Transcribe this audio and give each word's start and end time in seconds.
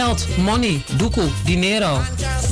Geld, 0.00 0.26
money, 0.36 0.82
doekoe, 0.96 1.28
dinero. 1.44 2.00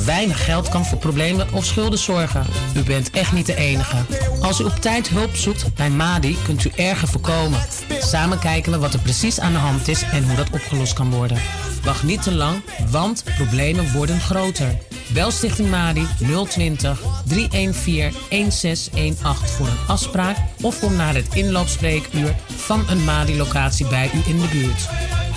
Weinig 0.05 0.45
geld 0.45 0.69
kan 0.69 0.85
voor 0.85 0.97
problemen 0.97 1.53
of 1.53 1.65
schulden 1.65 1.99
zorgen. 1.99 2.45
U 2.75 2.83
bent 2.83 3.09
echt 3.09 3.31
niet 3.31 3.45
de 3.45 3.55
enige. 3.55 3.97
Als 4.41 4.59
u 4.59 4.63
op 4.63 4.75
tijd 4.75 5.07
hulp 5.07 5.35
zoekt 5.35 5.75
bij 5.75 5.89
MADI, 5.89 6.37
kunt 6.43 6.65
u 6.65 6.71
erger 6.75 7.07
voorkomen. 7.07 7.59
Samen 7.99 8.39
kijken 8.39 8.71
we 8.71 8.77
wat 8.77 8.93
er 8.93 8.99
precies 8.99 9.39
aan 9.39 9.51
de 9.51 9.57
hand 9.57 9.87
is 9.87 10.01
en 10.01 10.23
hoe 10.27 10.35
dat 10.35 10.49
opgelost 10.51 10.93
kan 10.93 11.11
worden. 11.11 11.37
Wacht 11.83 12.03
niet 12.03 12.23
te 12.23 12.33
lang, 12.33 12.61
want 12.89 13.23
problemen 13.35 13.91
worden 13.91 14.19
groter. 14.19 14.77
Bel 15.13 15.31
Stichting 15.31 15.69
Madi 15.69 16.07
020 16.49 17.01
314 17.25 18.13
1618 18.29 19.47
voor 19.47 19.67
een 19.67 19.87
afspraak 19.87 20.37
of 20.61 20.79
kom 20.79 20.95
naar 20.95 21.15
het 21.15 21.35
inloopspreekuur 21.35 22.35
van 22.55 22.83
een 22.89 23.03
Madi-locatie 23.03 23.87
bij 23.87 24.11
u 24.13 24.29
in 24.29 24.37
de 24.37 24.47
buurt. 24.47 24.89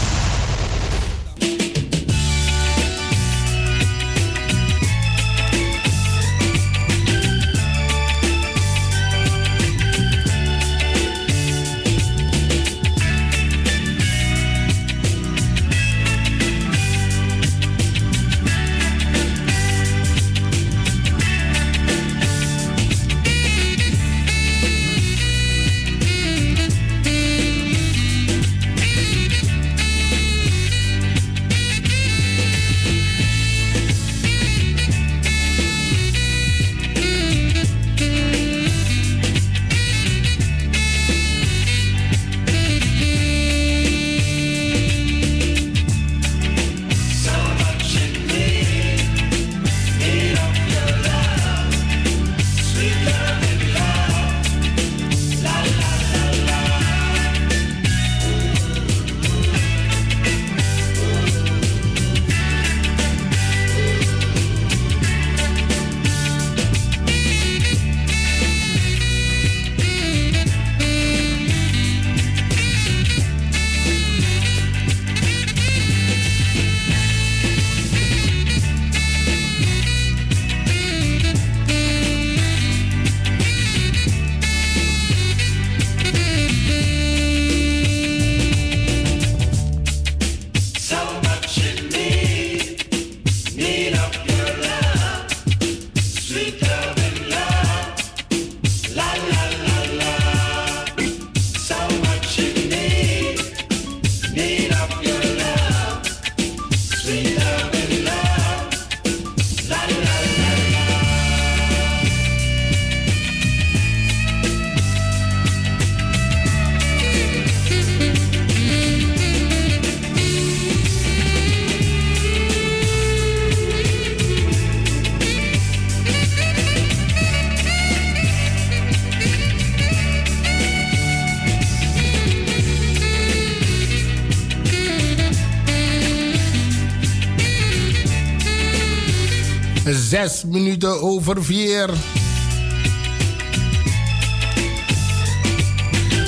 Zes 139.94 140.44
minuten 140.44 141.02
over 141.02 141.44
vier. 141.44 141.90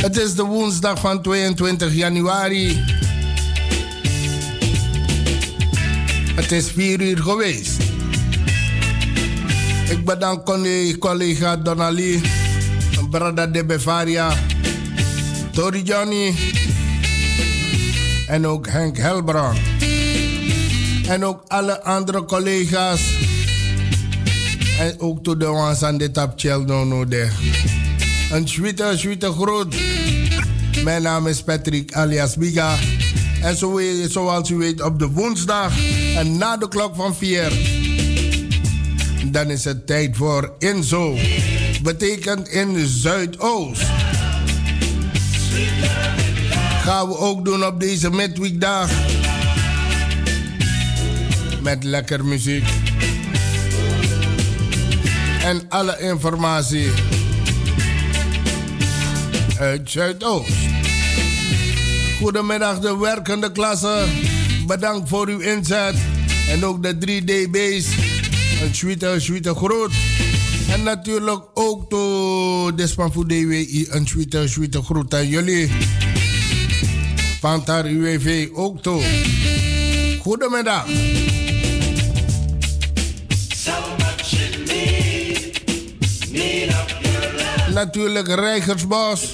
Het 0.01 0.17
is 0.17 0.35
de 0.35 0.43
woensdag 0.43 0.99
van 0.99 1.21
22 1.21 1.93
januari. 1.93 2.83
Het 6.35 6.51
is 6.51 6.71
vier 6.71 7.01
uur 7.01 7.17
geweest. 7.17 7.81
Ik 9.89 10.05
bedank 10.05 10.45
collega 10.99 11.57
Donali, 11.57 12.21
Brada 13.09 13.47
de 13.47 13.65
Bevaria, 13.65 14.33
Tori 15.51 15.81
Johnny 15.81 16.35
en 18.27 18.47
ook 18.47 18.67
Henk 18.67 18.97
Helbrand. 18.97 19.57
En 21.07 21.25
ook 21.25 21.43
alle 21.47 21.83
andere 21.83 22.25
collega's 22.25 23.28
en 24.79 24.99
ook 24.99 25.23
to 25.23 25.37
de 25.37 25.45
ones 25.45 25.83
aan 25.83 25.97
de 25.97 26.11
tap 26.11 26.41
no 26.43 26.83
no 26.83 27.05
de. 27.05 27.29
Een 28.31 28.47
zwitte, 28.47 28.93
zwitte 28.95 29.31
groot. 29.31 29.75
Mijn 30.83 31.01
naam 31.01 31.27
is 31.27 31.43
Patrick 31.43 31.93
alias 31.93 32.35
Biga. 32.35 32.75
En 33.41 33.57
zo, 33.57 33.79
zoals 34.09 34.49
u 34.49 34.55
weet 34.55 34.81
op 34.81 34.99
de 34.99 35.07
woensdag 35.07 35.73
en 36.15 36.37
na 36.37 36.57
de 36.57 36.67
klok 36.67 36.95
van 36.95 37.15
4. 37.15 37.51
Dan 39.25 39.49
is 39.49 39.63
het 39.63 39.87
tijd 39.87 40.17
voor 40.17 40.53
Inzo. 40.57 41.17
Betekent 41.83 42.47
in 42.47 42.87
Zuidoost. 42.87 43.85
Gaan 46.81 47.07
we 47.07 47.17
ook 47.17 47.45
doen 47.45 47.65
op 47.65 47.79
deze 47.79 48.09
midweekdag. 48.09 48.89
Met 51.61 51.83
lekker 51.83 52.25
muziek 52.25 52.78
en 55.49 55.65
alle 55.69 55.97
informatie 55.99 56.89
uit 59.59 59.89
Zuidoost. 59.89 60.51
Goedemiddag 62.21 62.79
de 62.79 62.97
werkende 62.97 63.51
klasse. 63.51 64.05
Bedankt 64.67 65.09
voor 65.09 65.27
uw 65.27 65.39
inzet. 65.39 65.95
En 66.49 66.65
ook 66.65 66.83
de 66.83 66.93
3DB's. 66.93 67.87
Een 68.61 68.75
suite, 68.75 69.15
suite 69.17 69.55
groot. 69.55 69.91
En 70.71 70.83
natuurlijk 70.83 71.41
ook 71.53 71.89
de 71.89 72.71
Despan 72.75 73.13
voor 73.13 73.27
DWI. 73.27 73.87
Een 73.89 74.07
suite, 74.07 74.47
suite 74.47 74.83
groot 74.83 75.13
aan 75.13 75.27
jullie. 75.27 75.71
UWV 77.83 78.49
ook 78.53 78.81
toe. 78.81 79.03
Goedemiddag. 80.21 80.85
Natuurlijk 87.73 88.27
Rijgersbos. 88.27 89.33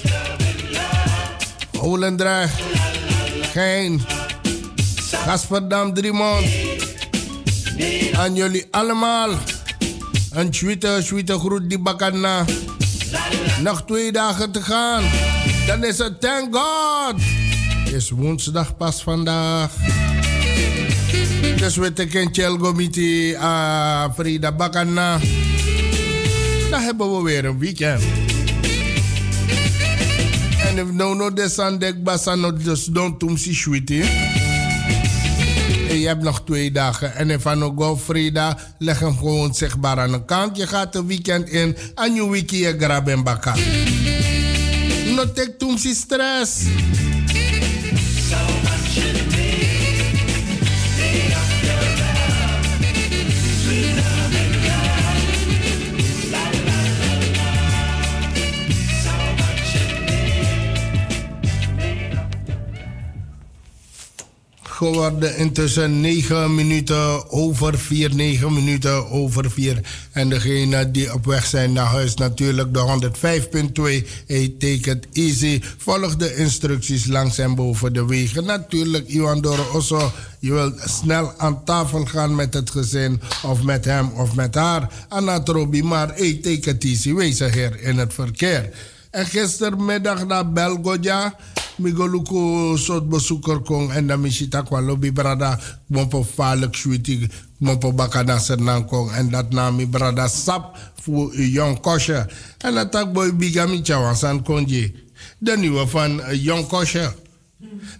Olendrecht. 1.80 2.60
Gein. 3.52 4.04
Gasperdam 5.10 5.94
Driemond. 5.94 6.46
Aan 8.12 8.34
jullie 8.34 8.66
allemaal. 8.70 9.30
Een 10.30 10.50
tweede, 10.50 11.02
tweede 11.04 11.38
groet 11.38 11.68
die 11.68 11.78
bakana. 11.78 12.44
Nog 13.60 13.84
twee 13.84 14.12
dagen 14.12 14.50
te 14.50 14.62
gaan. 14.62 15.02
Dan 15.66 15.84
is 15.84 15.98
het 15.98 16.20
thank 16.20 16.56
God. 16.56 17.20
Is 17.92 18.10
woensdag 18.10 18.76
pas 18.76 19.02
vandaag. 19.02 19.70
Dus 21.56 21.76
we 21.76 21.92
tekenen 21.92 22.34
Chelgomiti 22.34 23.34
a 23.34 24.12
Frida 24.14 24.52
Bakana. 24.52 25.18
Dan 26.76 26.84
hebben 26.84 27.16
we 27.16 27.22
weer 27.22 27.44
een 27.44 27.58
weekend. 27.58 28.02
En 30.66 30.78
if 30.78 30.90
no 30.92 31.14
no 31.14 31.32
desandek 31.32 32.02
basano 32.04 32.52
dus 32.52 32.84
don't 32.84 33.18
tum 33.18 33.36
si 33.36 33.54
shwiti. 33.54 34.00
En 35.88 35.98
je 35.98 36.06
hebt 36.06 36.22
nog 36.22 36.44
twee 36.44 36.70
dagen. 36.70 37.14
En 37.14 37.30
if 37.30 37.42
go 37.76 37.96
Frida, 37.96 38.58
leg 38.78 38.98
hem 38.98 39.16
gewoon 39.16 39.54
zichtbaar 39.54 39.98
aan 39.98 40.12
de 40.12 40.24
kant. 40.24 40.56
Je 40.56 40.66
gaat 40.66 40.94
een 40.94 41.06
weekend 41.06 41.48
in 41.48 41.76
en 41.94 42.14
je 42.14 42.30
wiki 42.30 42.58
je 42.58 42.76
grab 42.78 43.08
en 43.08 43.22
bakka. 43.22 43.54
No 45.14 45.32
tek 45.32 45.58
tum 45.58 45.78
si 45.78 45.94
stress. 45.94 46.62
Geworden. 64.76 65.36
Intussen 65.36 66.00
9 66.00 66.54
minuten 66.54 67.30
over 67.30 67.78
4, 67.78 68.14
9 68.14 68.52
minuten 68.54 69.10
over 69.10 69.50
4. 69.50 69.80
En 70.12 70.28
degene 70.28 70.90
die 70.90 71.12
op 71.14 71.24
weg 71.24 71.46
zijn 71.46 71.72
naar 71.72 71.86
huis, 71.86 72.14
natuurlijk 72.14 72.74
de 72.74 73.10
105.2. 74.02 74.08
Hey, 74.26 74.54
take 74.58 74.90
it 74.90 75.06
easy. 75.12 75.62
Volg 75.78 76.16
de 76.16 76.36
instructies 76.36 77.06
langs 77.06 77.38
en 77.38 77.54
boven 77.54 77.92
de 77.92 78.06
wegen. 78.06 78.44
Natuurlijk, 78.44 79.08
Iwan 79.08 79.40
Doro 79.40 79.64
Osso. 79.72 80.12
Je 80.38 80.52
wilt 80.52 80.80
snel 80.84 81.32
aan 81.36 81.64
tafel 81.64 82.04
gaan 82.04 82.34
met 82.34 82.54
het 82.54 82.70
gezin, 82.70 83.20
of 83.42 83.62
met 83.62 83.84
hem 83.84 84.10
of 84.10 84.34
met 84.34 84.54
haar. 84.54 85.06
Anatrobi, 85.08 85.82
maar 85.82 86.08
hey, 86.14 86.38
take 86.42 86.70
it 86.70 86.84
easy. 86.84 87.14
Wees 87.14 87.40
er 87.40 87.80
in 87.80 87.98
het 87.98 88.14
verkeer. 88.14 88.70
En 89.10 89.26
gistermiddag 89.26 90.26
naar 90.26 90.52
Belgoja 90.52 91.36
migoluku 91.78 92.76
soort 92.78 93.08
bezoeker 93.08 93.60
kon 93.60 93.90
en 93.92 94.06
dan 94.06 94.20
misita 94.20 94.62
kwa 94.62 94.80
lobby 94.80 95.12
brada 95.12 95.58
mompo 95.86 96.24
falek 96.24 96.74
sweetie 96.74 97.28
mompo 97.58 97.92
bakana 97.92 98.38
senang 98.38 98.86
kong 98.86 99.10
en 99.12 99.30
dat 99.30 99.52
na 99.52 99.70
mi 99.70 99.86
brada 99.86 100.28
sap 100.28 100.76
voor 101.02 101.34
Jon 101.34 101.80
Kosje 101.80 102.26
en 102.58 102.74
dat 102.74 102.92
tak 102.92 103.12
boy 103.12 103.32
bigami 103.32 103.80
chawansan 103.82 104.42
konje 104.42 104.92
de 105.38 105.56
nieuwe 105.56 105.86
van 105.86 106.20
Jon 106.32 106.66
Kosje 106.66 107.12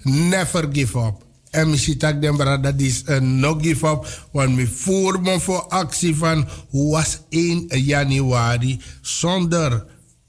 never 0.03 0.69
give 0.73 0.99
up. 0.99 1.25
En 1.51 1.71
misschien 1.71 1.99
tak 1.99 2.21
den 2.21 2.37
brada 2.37 2.73
is 2.77 3.03
een 3.05 3.41
no 3.41 3.55
give 3.61 3.87
up. 3.87 4.29
Want 4.33 4.55
mi 4.55 4.67
voer 4.67 5.21
me 5.21 5.41
voor 5.41 5.63
actie 5.69 6.17
van 6.17 6.49
was 6.71 7.21
1 7.29 7.67
januari 7.69 8.81
zonder 9.01 9.85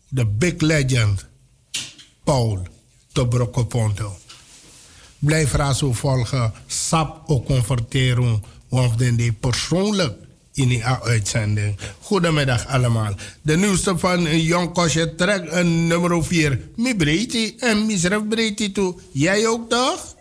de 0.09 0.25
big 0.25 0.61
legend 0.61 1.25
Paul 2.23 2.67
Blijf 5.19 5.53
razo 5.53 5.93
volgen. 5.93 6.53
Sap 6.67 7.23
o 7.25 7.43
converteren. 7.43 8.43
Want 8.69 8.99
dan 8.99 9.35
persoonlijk 9.39 10.13
in 10.53 10.67
die 10.67 10.85
uitzending. 10.85 11.77
Goedemiddag 12.01 12.67
allemaal. 12.67 13.13
De 13.41 13.57
nieuwste 13.57 13.97
van 13.97 14.41
Jon 14.41 14.73
Kosje 14.73 15.15
trek 15.15 15.63
nummer 15.63 16.23
4. 16.23 16.59
Mi 16.75 16.95
breedte 16.95 17.53
en 17.59 17.85
misref 17.85 18.27
breedte 18.27 18.71
toe. 18.71 18.95
Jij 19.11 19.47
ook 19.47 19.69
toch? 19.69 20.15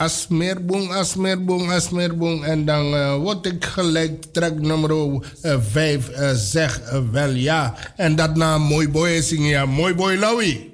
Ja, 0.00 0.04
Asmerbong, 0.04 0.92
Asmerbong, 0.92 1.70
Asmerbong. 1.70 2.44
En 2.44 2.64
dan 2.64 2.94
uh, 2.94 3.16
word 3.16 3.46
ik 3.46 3.64
gelijk 3.64 4.24
track 4.32 4.60
nummer 4.60 5.20
5 5.42 6.08
uh, 6.10 6.30
zeg 6.34 6.80
wel 7.12 7.30
ja. 7.30 7.74
En 7.96 8.16
dat 8.16 8.36
na 8.36 8.58
Mooi 8.58 8.88
Boy 8.88 9.20
zingen 9.20 9.48
ja, 9.48 9.66
Mooi 9.66 9.94
Boy 9.94 10.16
Lawi. 10.16 10.69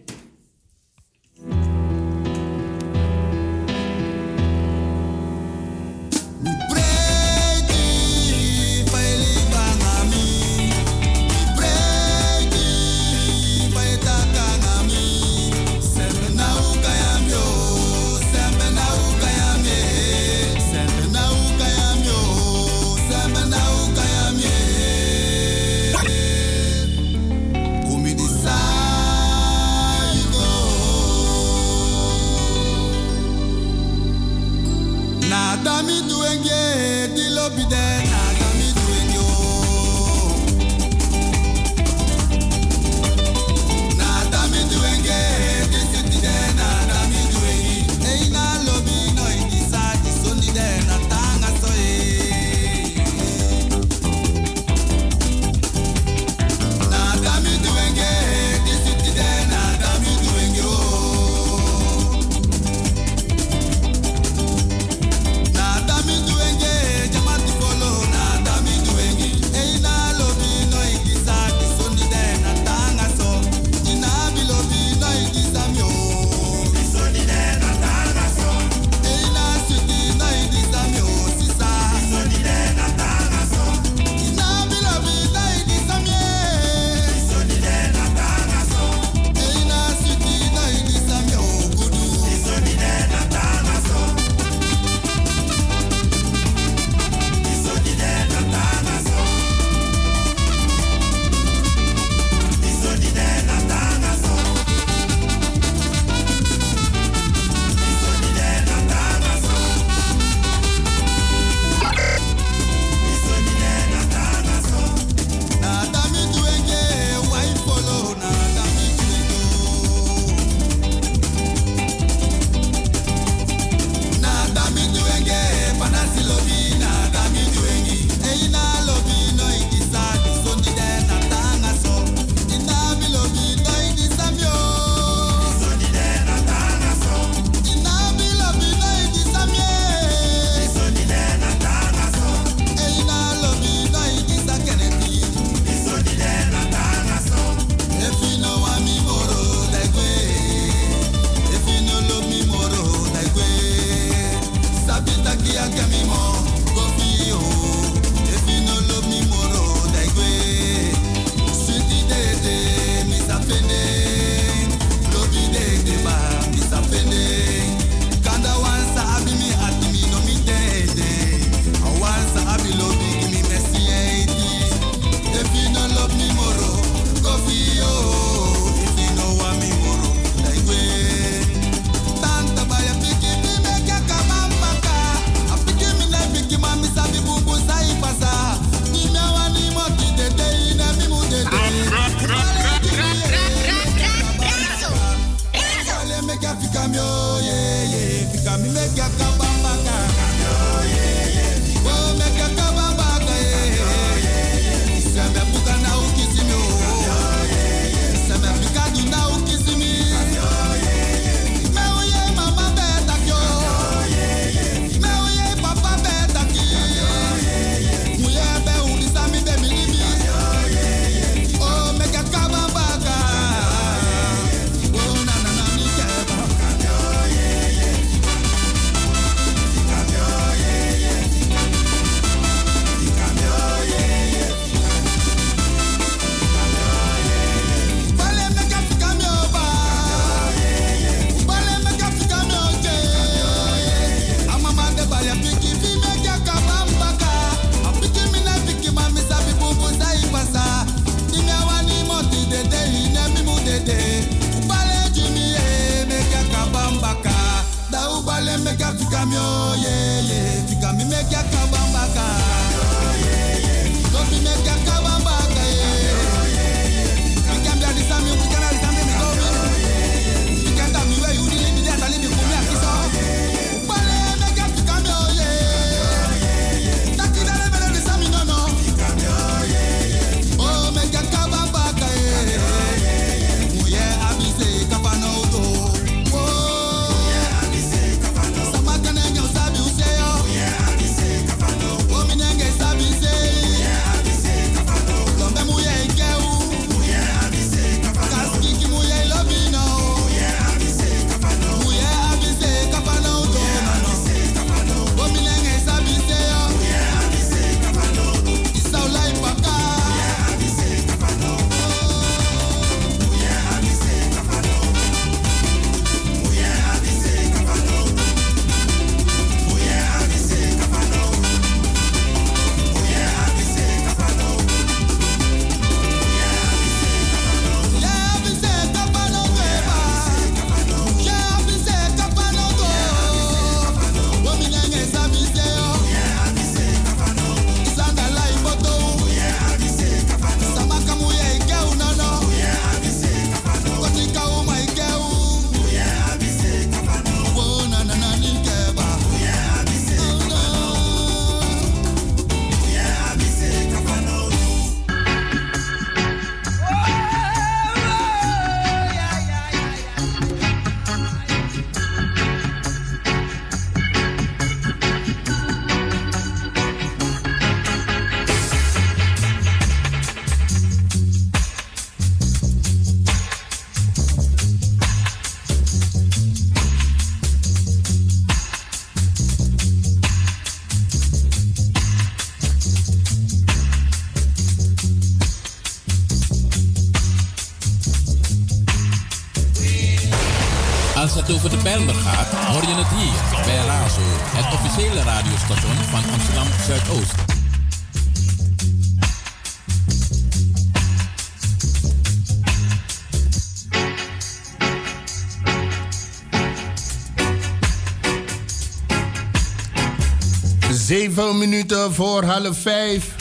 Veel 411.36 411.54
minuten 411.54 412.14
voor 412.14 412.44
half 412.44 412.78
5. 412.78 413.34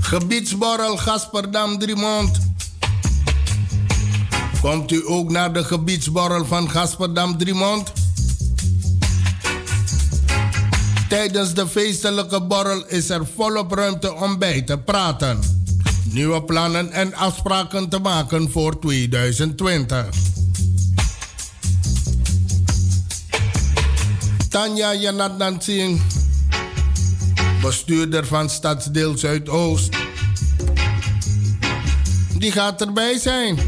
Gebiedsborrel 0.00 0.96
Gasperdam 0.96 1.78
Driemond. 1.78 2.38
Komt 4.60 4.92
u 4.92 5.02
ook 5.06 5.30
naar 5.30 5.52
de 5.52 5.64
gebiedsborrel 5.64 6.44
van 6.44 6.70
Gasperdam 6.70 7.38
Driemond? 7.38 7.92
Tijdens 11.08 11.54
de 11.54 11.68
feestelijke 11.68 12.42
borrel 12.42 12.86
is 12.86 13.10
er 13.10 13.26
volop 13.36 13.72
ruimte 13.72 14.14
om 14.14 14.38
bij 14.38 14.62
te 14.62 14.78
praten, 14.78 15.40
nieuwe 16.04 16.42
plannen 16.42 16.90
en 16.90 17.14
afspraken 17.14 17.88
te 17.88 17.98
maken 17.98 18.50
voor 18.50 18.78
2020. 18.78 20.31
Tanja 24.52 24.94
Janat 24.94 25.38
Nansing, 25.38 26.00
bestuurder 27.62 28.26
van 28.26 28.50
Stadsdeel 28.50 29.18
Zuidoost. 29.18 29.96
Die 32.38 32.52
gaat 32.52 32.80
erbij 32.80 33.18
zijn. 33.18 33.58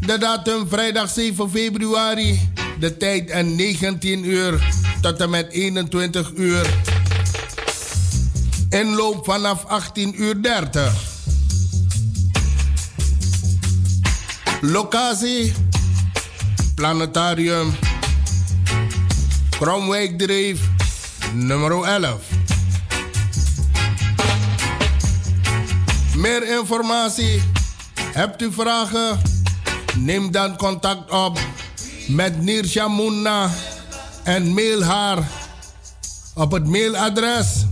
De 0.00 0.18
datum 0.18 0.68
vrijdag 0.68 1.10
7 1.10 1.50
februari. 1.50 2.50
De 2.78 2.96
tijd 2.96 3.30
en 3.30 3.56
19 3.56 4.24
uur 4.24 4.68
tot 5.00 5.20
en 5.20 5.30
met 5.30 5.50
21 5.50 6.32
uur. 6.34 6.66
Inloop 8.68 9.24
vanaf 9.24 9.64
18 9.64 10.22
uur 10.22 10.42
30. 10.42 10.92
Locatie: 14.60 15.52
Planetarium 16.74 17.74
Kromwijkdreef 19.58 20.60
nummer 21.34 21.84
11. 21.84 22.22
Meer 26.16 26.58
informatie? 26.58 27.42
Hebt 28.00 28.42
u 28.42 28.52
vragen? 28.52 29.20
Neem 29.98 30.30
dan 30.30 30.56
contact 30.56 31.10
op 31.10 31.38
met 32.08 32.42
Nirsha 32.42 32.88
Munna 32.88 33.50
en 34.24 34.54
mail 34.54 34.82
haar 34.82 35.18
op 36.34 36.52
het 36.52 36.66
mailadres 36.66 37.64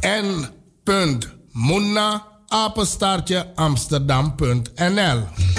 n.munna 0.00 2.22
amsterdam.nl 3.54 5.53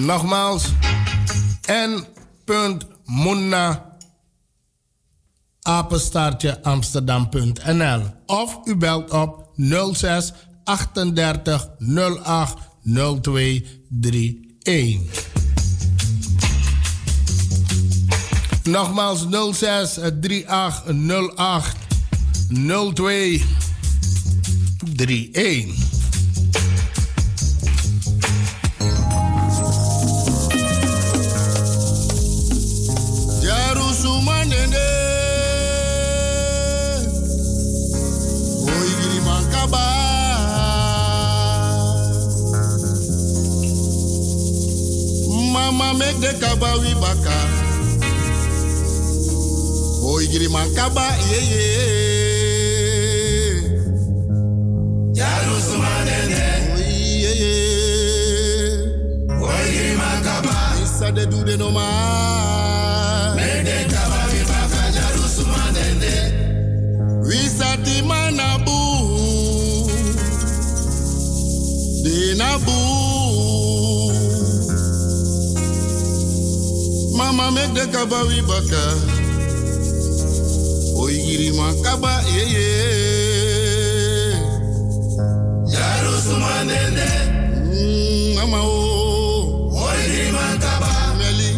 Nogmaals, 0.00 0.64
n.munna 1.66 3.16
apenstaartje 5.62 6.62
amsterdam.nl 6.62 8.02
of 8.26 8.58
u 8.64 8.76
belt 8.76 9.10
op 9.10 9.52
06 9.92 10.32
38 10.64 11.68
08 11.78 12.56
02 13.20 13.66
31. 14.62 15.28
Nogmaals 18.62 19.26
06 19.52 19.98
38 19.98 20.82
08 21.36 21.76
02 22.94 23.42
31. 24.96 25.89
Mama 45.52 45.94
make 45.98 46.20
de 46.20 46.32
kaba 46.40 46.70
baka. 47.00 47.36
Oi 50.04 50.26
giri 50.26 50.48
man 50.48 50.68
kaba 50.74 51.06
ye 51.30 51.40
ye. 51.52 51.64
Jaru 55.18 55.56
sumanene. 55.66 56.42
Oi 56.74 56.84
ye 57.24 57.32
ye. 57.42 57.56
Oi 59.42 59.66
giri 59.74 59.94
man 59.96 60.18
de 61.14 61.56
no 61.56 61.70
ma. 61.70 61.88
Manabu. 68.10 68.59
Nabu. 72.34 72.78
mama 77.16 77.50
make 77.50 77.74
the 77.74 77.86
kaba 77.92 78.24
wi 78.28 78.40
baka. 78.48 78.82
Oigiri 81.00 81.50
makaba 81.58 82.12
ye 82.34 82.42
ye. 82.54 82.68
Jaru 85.72 86.14
sumanende. 86.26 87.08
Mm, 87.72 88.34
mama 88.36 88.60
o. 88.62 89.70
Oigiri 89.84 90.32
makaba. 90.32 90.92
Meli 91.18 91.50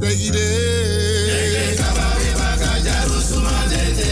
tegide. 0.00 0.48
Tege 1.30 1.64
kaba 1.80 2.06
wi 2.20 2.30
baka 2.40 2.70
jaru 2.86 3.18
sumanende. 3.30 4.10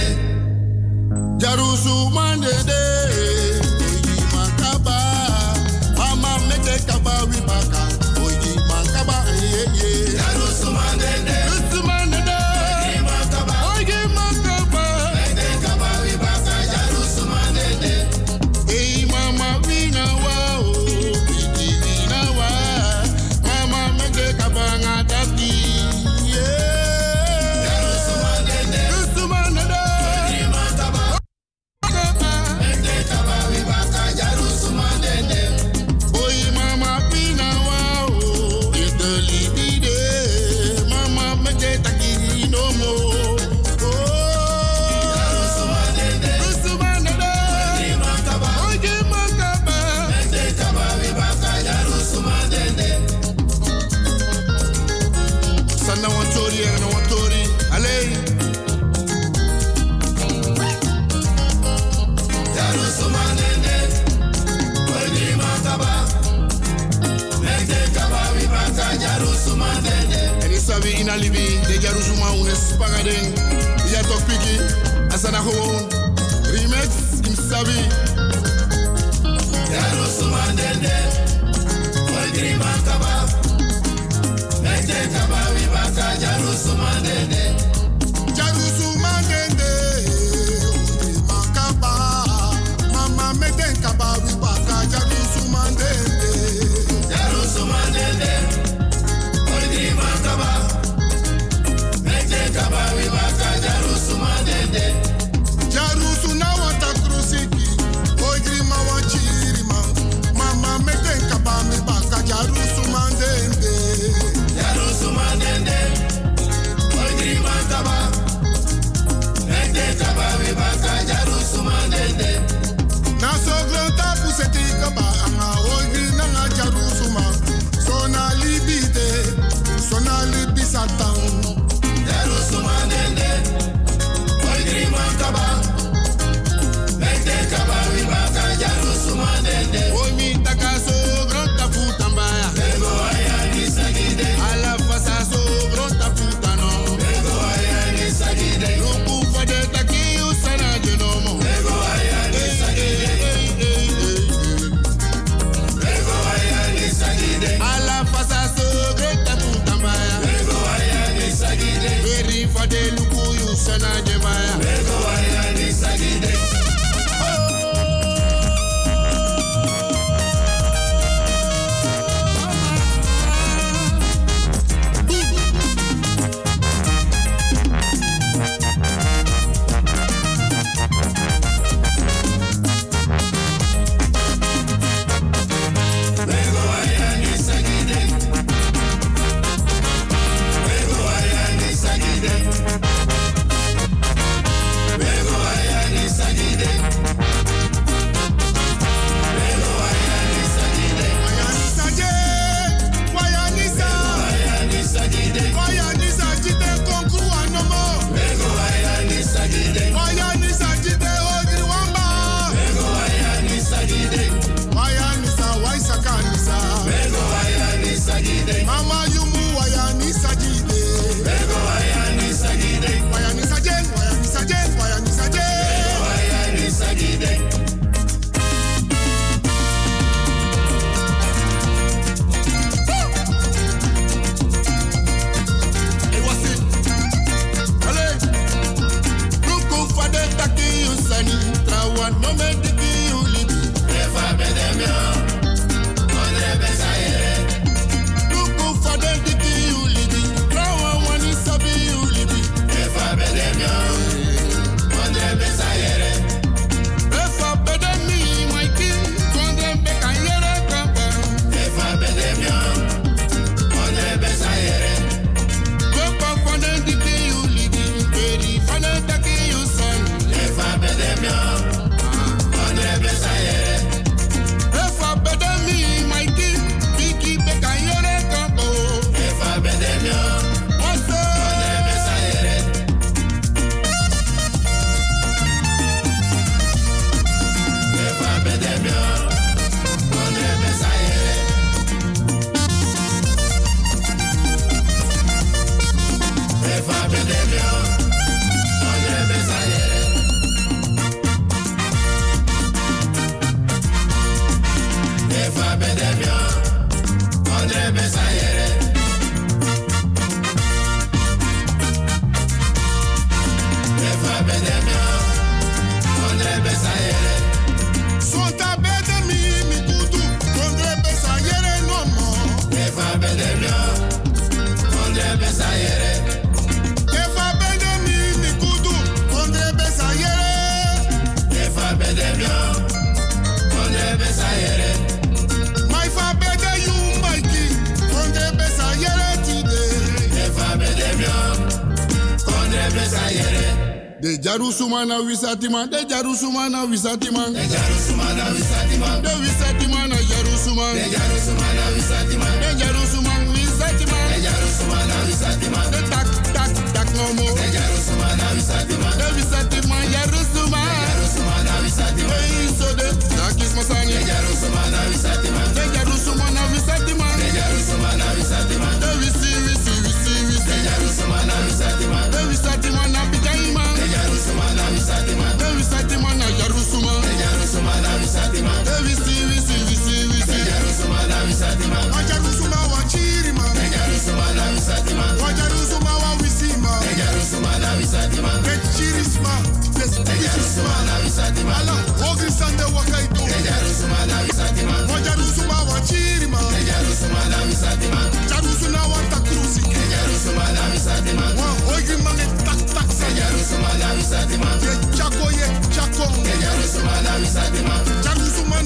visatiman, 345.56 345.88
de 345.88 346.04
Jarusuma 346.08 346.68
na 346.68 346.86
visatiman. 346.86 347.52
De 347.52 347.66
Jarusuma 347.68 348.24
na 348.34 348.50
visatiman. 348.50 349.22
De 349.22 349.34
visatiman 349.40 350.08
na 350.08 350.16
Jarusuma. 350.16 350.92
De 350.92 351.10
Jarusuma 351.10 351.72
na 351.74 351.90
visatiman. 351.94 352.60
De 352.60 352.78
Jarusuma 352.78 352.95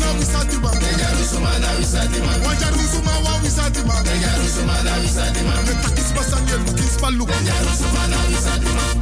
na 0.00 0.10
zijn 0.18 0.56
ma. 0.62 0.70
Deja 0.70 1.08
rusuma 1.18 1.52
wa 1.62 1.70
wisati 1.78 2.20
ma. 2.20 2.32
Waja 2.46 2.68
rusuma 2.70 3.14
wa 3.24 3.32
wisati 3.42 3.82
ma. 3.84 4.02
zijn 4.02 4.30
rusuma 4.40 4.82
na 4.82 4.94
wisati 5.02 5.42
ma. 5.44 5.54
Ne 5.66 5.74
takis 5.82 6.10
basanye 6.16 6.56
lukis 6.64 6.96
palu. 7.00 7.24
Deja 7.26 7.54
rusuma 7.64 8.02
na. 8.12 8.99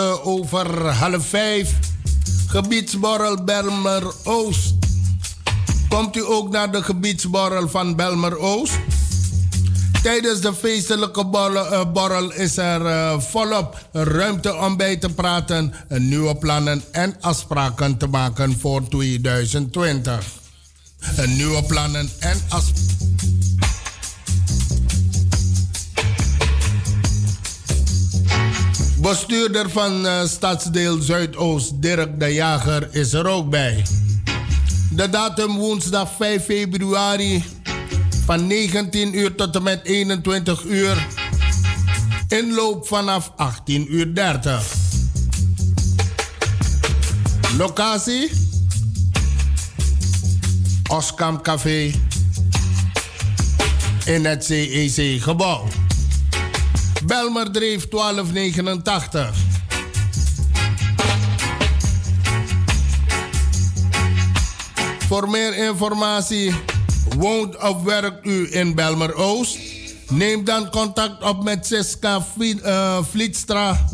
Over 0.00 0.86
half 0.86 1.26
vijf. 1.26 1.70
Gebiedsborrel 2.46 3.44
Belmer 3.44 4.12
Oost. 4.24 4.74
Komt 5.88 6.16
u 6.16 6.24
ook 6.24 6.50
naar 6.50 6.72
de 6.72 6.82
gebiedsborrel 6.82 7.68
van 7.68 7.96
Belmer 7.96 8.38
Oost? 8.38 8.78
Tijdens 10.02 10.40
de 10.40 10.54
feestelijke 10.54 11.24
borrel, 11.24 11.92
borrel 11.92 12.32
is 12.32 12.56
er 12.56 12.80
uh, 12.80 13.20
volop 13.20 13.78
ruimte 13.92 14.56
om 14.56 14.76
bij 14.76 14.96
te 14.96 15.08
praten, 15.08 15.74
nieuwe 15.88 16.36
plannen 16.36 16.82
en 16.92 17.16
afspraken 17.20 17.96
te 17.96 18.06
maken 18.06 18.58
voor 18.60 18.88
2020. 18.88 20.26
Nieuwe 21.26 21.62
plannen 21.62 22.10
en 22.18 22.40
afspraken. 22.48 23.71
Bestuurder 29.02 29.70
van 29.70 30.06
uh, 30.06 30.24
Stadsdeel 30.24 31.00
Zuidoost, 31.00 31.82
Dirk 31.82 32.20
de 32.20 32.34
Jager, 32.34 32.88
is 32.90 33.12
er 33.12 33.26
ook 33.26 33.50
bij. 33.50 33.84
De 34.90 35.10
datum 35.10 35.56
woensdag 35.56 36.10
5 36.16 36.44
februari 36.44 37.44
van 38.24 38.46
19 38.46 39.18
uur 39.18 39.34
tot 39.34 39.56
en 39.56 39.62
met 39.62 39.80
21 39.84 40.64
uur. 40.64 41.06
Inloop 42.28 42.86
vanaf 42.86 43.32
18 43.36 43.94
uur 43.94 44.14
30. 44.14 44.74
Locatie? 47.58 48.30
Oskam 50.88 51.42
Café 51.42 51.92
in 54.04 54.24
het 54.24 54.44
CEC-gebouw. 54.44 55.81
Belmerdreef 57.06 57.88
1289. 57.88 59.34
Voor 65.08 65.30
meer 65.30 65.56
informatie 65.56 66.54
woont 67.18 67.62
of 67.62 67.82
werkt 67.82 68.26
u 68.26 68.48
in 68.50 68.74
Belmer 68.74 69.14
Oost? 69.14 69.58
Neem 70.08 70.44
dan 70.44 70.70
contact 70.70 71.22
op 71.22 71.42
met 71.42 71.66
Siska 71.66 72.22
uh, 72.38 72.98
Vlietstra 73.02 73.86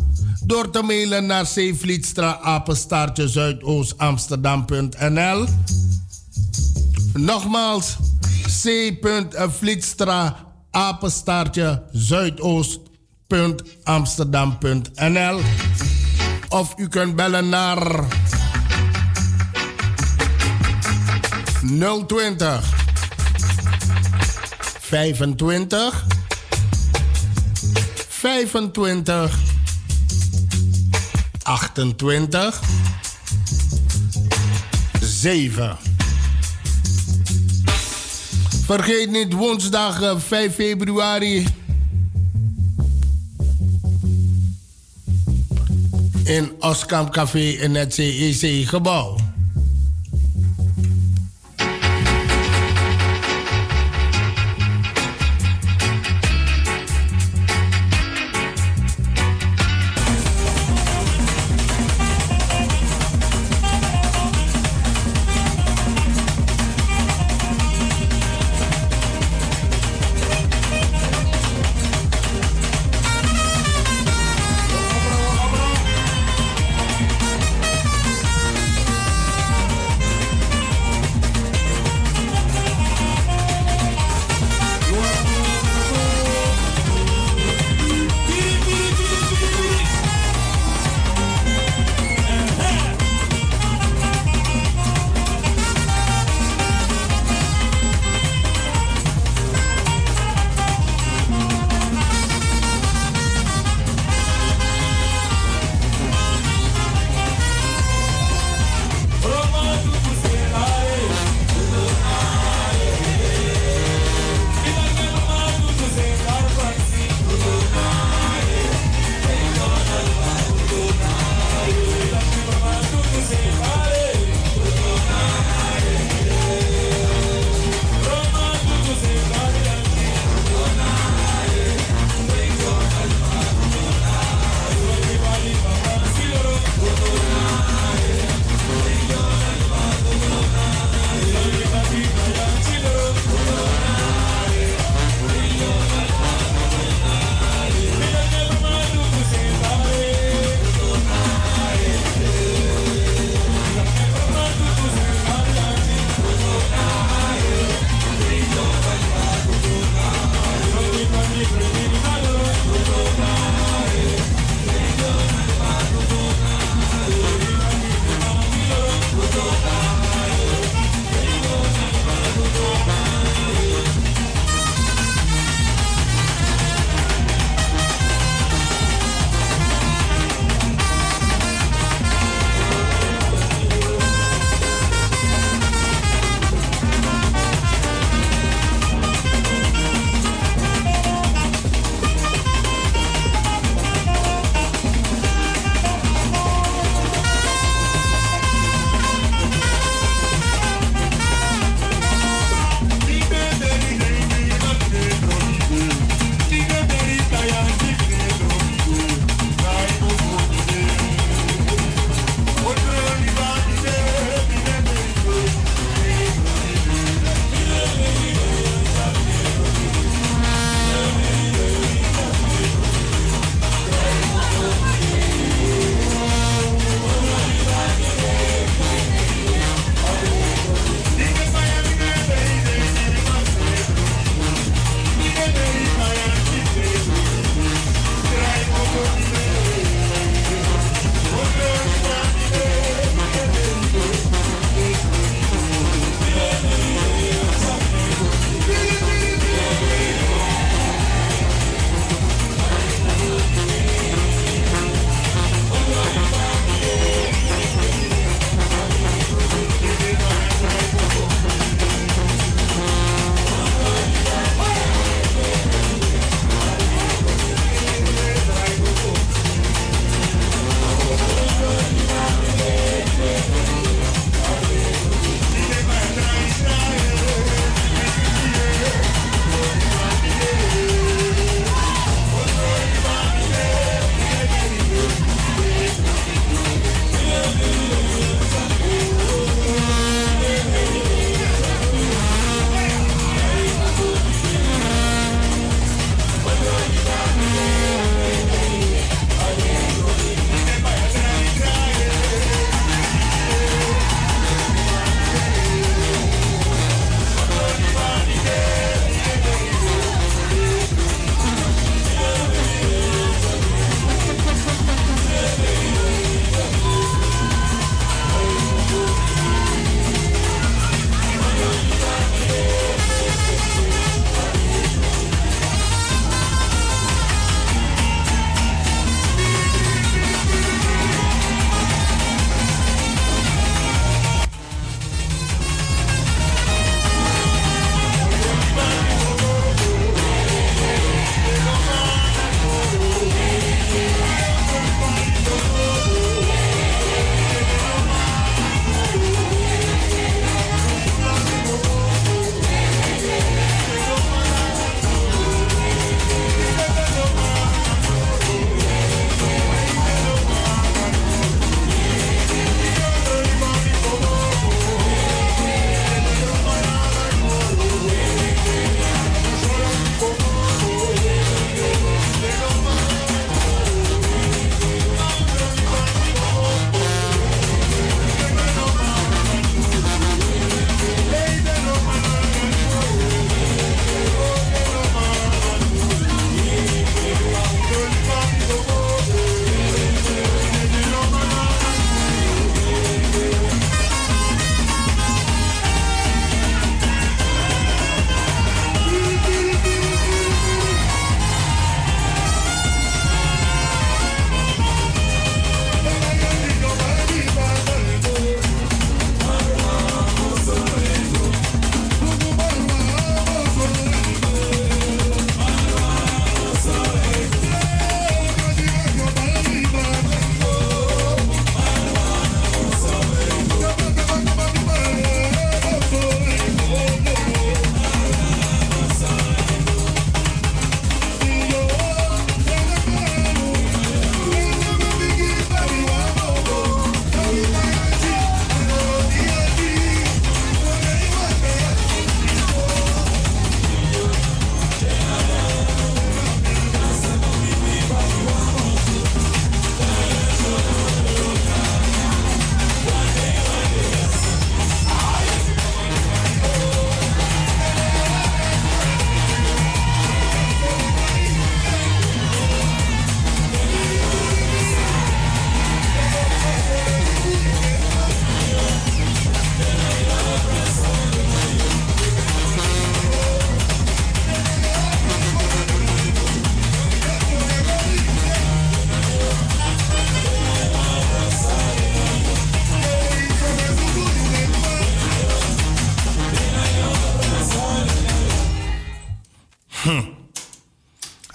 door 0.48 0.70
te 0.70 0.82
mailen 0.82 1.26
naar 1.26 1.44
cvlietstra 1.44 2.38
apenstaartje 2.40 3.28
zuidoost 3.28 3.98
amsterdam.nl. 3.98 5.46
Nogmaals, 7.12 7.96
c.vlietstra 8.62 10.36
apenstaartje 10.70 11.82
zuidoost.amsterdam.nl 13.28 15.40
of 16.48 16.74
u 16.76 16.88
kunt 16.88 17.16
bellen 17.16 17.48
naar 17.48 18.04
020 22.06 22.64
25 24.80 26.06
25 28.08 29.38
28 31.42 32.60
7 35.00 35.76
Vergeet 38.64 39.10
niet 39.10 39.32
woensdag 39.32 39.98
5 40.18 40.30
eh, 40.30 40.54
februari 40.54 41.57
in 46.28 46.52
Oskam 46.60 47.10
Café 47.10 47.38
in 47.38 47.74
het 47.74 47.94
CEC 47.94 48.66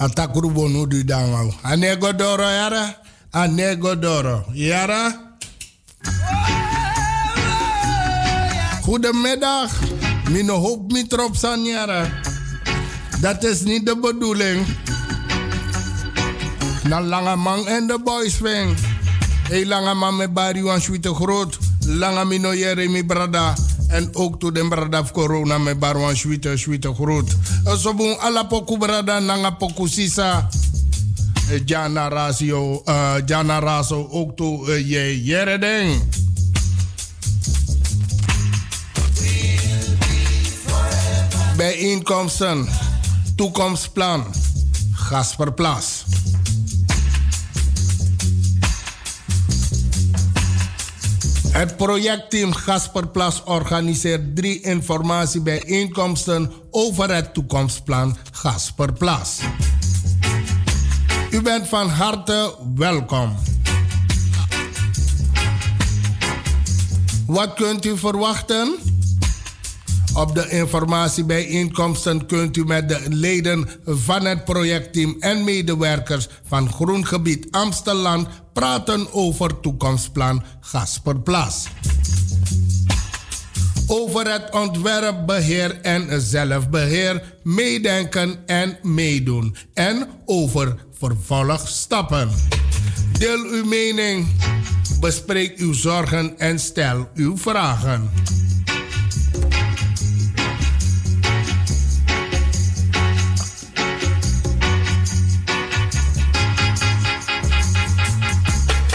Atakuru 0.03 0.49
bonu 0.51 0.85
du 0.85 1.03
dangau. 1.03 1.47
Anego 1.63 2.11
doro 2.11 2.43
yara. 2.43 2.95
Anego 3.31 3.95
doro. 3.95 4.43
Yara. 4.53 5.13
Goedemiddag. 8.83 9.71
Mino 10.29 10.59
hoop 10.59 10.91
mi 10.91 11.07
trop 11.07 11.35
san 11.35 11.63
yara. 11.63 12.03
Dat 13.21 13.43
is 13.43 13.61
niet 13.63 13.85
de 13.85 13.95
bedoeling. 13.95 14.65
Na 16.83 17.01
lange 17.01 17.35
man 17.35 17.67
en 17.67 17.87
de 17.87 17.99
boys 18.03 18.39
wing. 18.39 18.75
Hey 19.47 19.65
lange 19.65 19.93
man 19.93 20.17
met 20.17 20.33
bari 20.33 20.63
wan 20.63 20.79
te 20.79 21.13
groot. 21.13 21.57
Lange 21.87 22.25
mino 22.25 22.53
jere 22.53 22.89
mi 22.89 23.05
brada. 23.05 23.55
En 23.87 24.09
ook 24.13 24.39
to 24.39 24.51
den 24.51 24.69
brada 24.69 25.03
corona 25.11 25.57
met 25.57 25.79
barwan 25.79 26.15
schwite 26.15 26.57
schwite 26.57 26.93
groot. 26.93 27.35
Zo 27.63 27.93
boen 27.93 28.19
ala 28.19 28.43
poku 28.43 28.77
brada 28.77 29.19
nanga 29.19 29.51
poku 29.51 29.87
sisa. 29.87 30.47
Eh, 31.51 31.61
Jana 31.65 32.09
Rasio, 32.09 32.83
uh, 32.87 33.19
Jana 33.25 33.59
Raso 33.59 34.07
ook 34.11 34.35
to 34.35 34.67
uh, 34.67 34.89
je. 34.89 35.99
Bijeenkomsten, 41.57 42.67
toekomstplan, 43.35 44.25
Gasperplas. 44.91 46.02
Het 51.53 51.77
projectteam 51.77 52.53
Gasperplas 52.53 53.43
organiseert 53.43 54.35
drie 54.35 54.61
informatiebijeenkomsten 54.61 56.51
over 56.71 57.15
het 57.15 57.33
toekomstplan 57.33 58.17
Gasperplas. 58.31 59.39
U 61.31 61.41
bent 61.41 61.67
van 61.67 61.89
harte 61.89 62.55
welkom. 62.75 63.35
Wat 67.25 67.53
kunt 67.53 67.85
u 67.85 67.97
verwachten? 67.97 68.75
Op 70.13 70.35
de 70.35 70.49
informatiebijeenkomsten 70.49 72.25
kunt 72.25 72.57
u 72.57 72.65
met 72.65 72.89
de 72.89 73.01
leden 73.09 73.69
van 73.85 74.25
het 74.25 74.45
projectteam 74.45 75.15
en 75.19 75.43
medewerkers 75.43 76.27
van 76.47 76.71
Groengebied 76.71 77.47
Amsterdam 77.51 78.27
praten 78.53 79.13
over 79.13 79.59
toekomstplan 79.59 80.43
Gasperplas. 80.59 81.67
Over 83.87 84.31
het 84.31 84.51
ontwerp, 84.51 85.25
beheer 85.25 85.81
en 85.81 86.21
zelfbeheer, 86.21 87.35
meedenken 87.43 88.37
en 88.45 88.77
meedoen. 88.81 89.55
En 89.73 90.07
over 90.25 90.75
vervolgstappen. 90.93 92.29
Deel 93.19 93.43
uw 93.45 93.65
mening, 93.65 94.27
bespreek 94.99 95.57
uw 95.57 95.73
zorgen 95.73 96.39
en 96.39 96.59
stel 96.59 97.09
uw 97.13 97.37
vragen. 97.37 98.11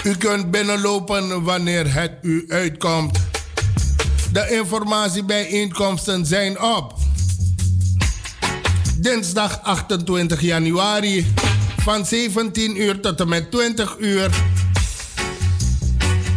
U 0.09 0.16
kunt 0.16 0.50
binnenlopen 0.50 1.44
wanneer 1.44 1.94
het 1.94 2.12
u 2.22 2.44
uitkomt. 2.48 3.18
De 4.32 4.46
informatiebijeenkomsten 4.50 6.26
zijn 6.26 6.61
op. 6.62 6.94
Dinsdag 8.96 9.62
28 9.62 10.40
januari 10.40 11.26
van 11.76 12.06
17 12.06 12.82
uur 12.82 13.00
tot 13.00 13.20
en 13.20 13.28
met 13.28 13.50
20 13.50 13.96
uur. 13.98 14.30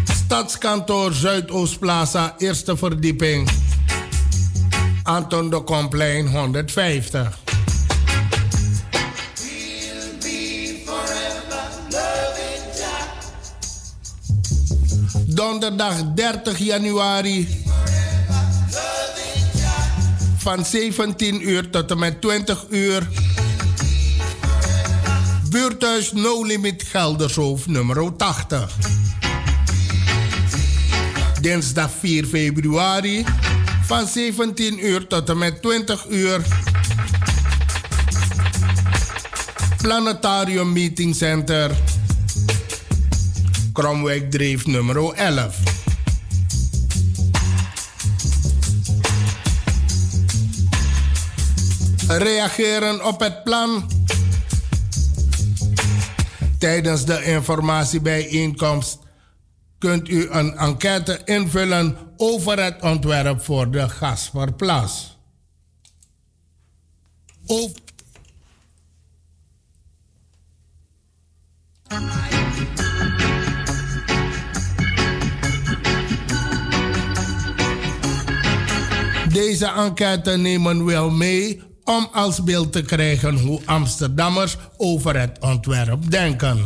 Stadskantoor 0.04 1.14
Zuidoostplaza, 1.14 2.36
eerste 2.38 2.78
verdieping. 2.78 3.50
Anton 5.04 5.50
de 5.50 5.62
Komplein 5.64 6.28
150. 6.28 7.51
Donderdag 15.42 15.96
30 16.16 16.58
januari. 16.58 17.48
Van 20.38 20.66
17 20.66 21.50
uur 21.50 21.70
tot 21.70 21.92
en 21.92 22.00
met 22.00 22.22
20 22.22 22.66
uur. 22.70 23.08
Buurthuis 25.50 26.12
No 26.12 26.44
Limit 26.46 26.84
Geldershoofd 26.84 27.68
nummer 27.68 28.16
80. 28.18 28.78
Dinsdag 31.42 31.90
4 32.00 32.26
februari. 32.26 33.26
Van 33.86 34.08
17 34.08 34.86
uur 34.86 35.08
tot 35.08 35.30
en 35.30 35.38
met 35.38 35.62
20 35.62 36.06
uur. 36.10 36.42
Planetarium 39.78 40.72
Meeting 40.74 41.16
Center. 41.16 41.91
Kromwijk 43.82 44.32
Dreef 44.32 44.66
nummer 44.66 45.14
11. 45.14 45.60
Reageren 52.08 53.06
op 53.06 53.20
het 53.20 53.44
plan. 53.44 53.90
Tijdens 56.58 57.06
de 57.06 57.24
informatiebijeenkomst 57.24 59.00
kunt 59.78 60.10
u 60.10 60.30
een 60.30 60.58
enquête 60.58 61.22
invullen 61.26 61.98
over 62.18 62.64
het 62.64 62.82
ontwerp 62.82 63.44
voor 63.44 63.72
de 63.72 63.90
Gasperplas. 63.90 65.18
Over 67.46 67.80
Deze 79.32 79.66
enquête 79.66 80.38
nemen 80.38 80.86
we 80.86 81.12
mee 81.12 81.62
om 81.84 82.10
als 82.14 82.44
beeld 82.44 82.72
te 82.72 82.82
krijgen 82.82 83.38
hoe 83.40 83.62
Amsterdammers 83.66 84.58
over 84.78 85.20
het 85.20 85.38
ontwerp 85.40 86.12
denken. 86.12 86.66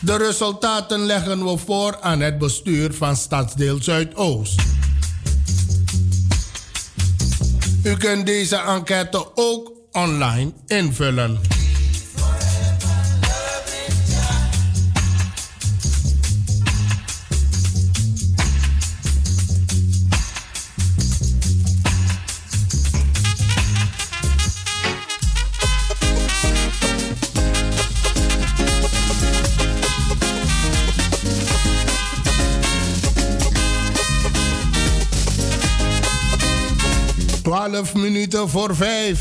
De 0.00 0.16
resultaten 0.16 1.00
leggen 1.00 1.44
we 1.44 1.58
voor 1.58 1.98
aan 2.00 2.20
het 2.20 2.38
bestuur 2.38 2.92
van 2.92 3.16
Stadsdeel 3.16 3.82
Zuidoost. 3.82 4.60
U 7.82 7.96
kunt 7.96 8.26
deze 8.26 8.56
enquête 8.56 9.26
ook 9.34 9.72
online 9.92 10.52
invullen. 10.66 11.57
12 37.70 37.94
minuten 37.94 38.48
voor 38.48 38.76
5. 38.76 39.18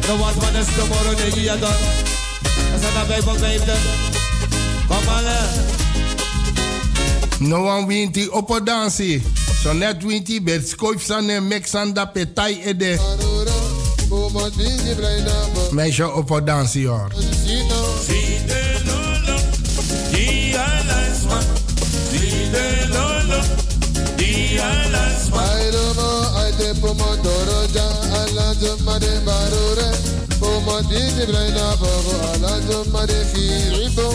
De 0.00 0.16
was 0.18 0.32
van 0.38 0.52
de 0.52 0.64
stomoro 0.72 1.14
de 1.14 1.40
hier 1.40 1.58
dan. 1.58 1.60
Dat 1.60 2.80
zijn 3.08 3.22
van 3.22 3.38
vijfde. 3.38 3.72
Kom 4.88 5.04
maar. 5.04 5.22
No 7.38 7.76
one 7.76 7.86
wint 7.86 8.14
die 8.14 8.30
dansie. 8.64 9.22
Zo 9.62 9.72
net 9.72 10.02
wint 10.04 10.26
die 10.26 10.42
bij 10.42 10.62
skoifsan 10.64 11.28
en 11.28 11.48
mexan 11.48 11.92
da 11.92 12.04
petai 12.04 12.62
ede. 12.62 12.98
Meisje 15.70 16.12
op 16.12 16.30
een 16.30 16.44
dansie 16.44 16.86
hoor. 16.86 17.12
Las 25.26 25.30
Mairomo, 25.30 26.38
ai 26.38 26.52
te 26.52 26.74
pomodoro 26.80 27.66
ja, 27.72 27.86
ala 28.22 28.54
jumma 28.60 28.98
de 28.98 29.20
barure. 29.24 29.90
Pomo 30.38 30.80
di 30.82 31.00
di 31.14 31.24
braina 31.26 31.76
bobo, 31.76 32.14
ala 32.32 32.60
jumma 32.68 33.06
de 33.06 33.24
firibo. 33.24 34.05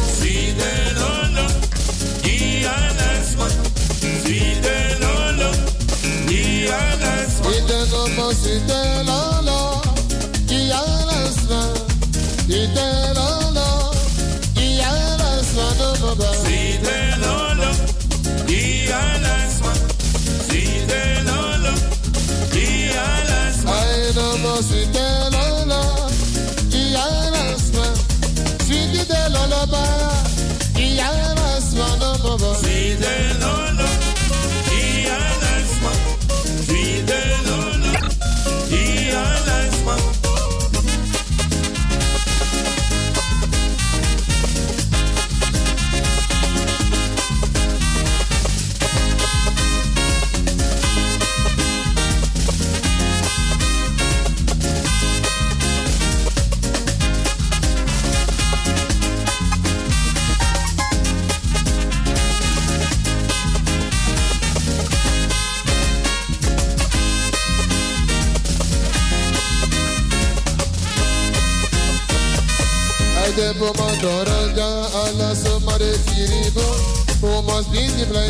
todo. 32.42 32.71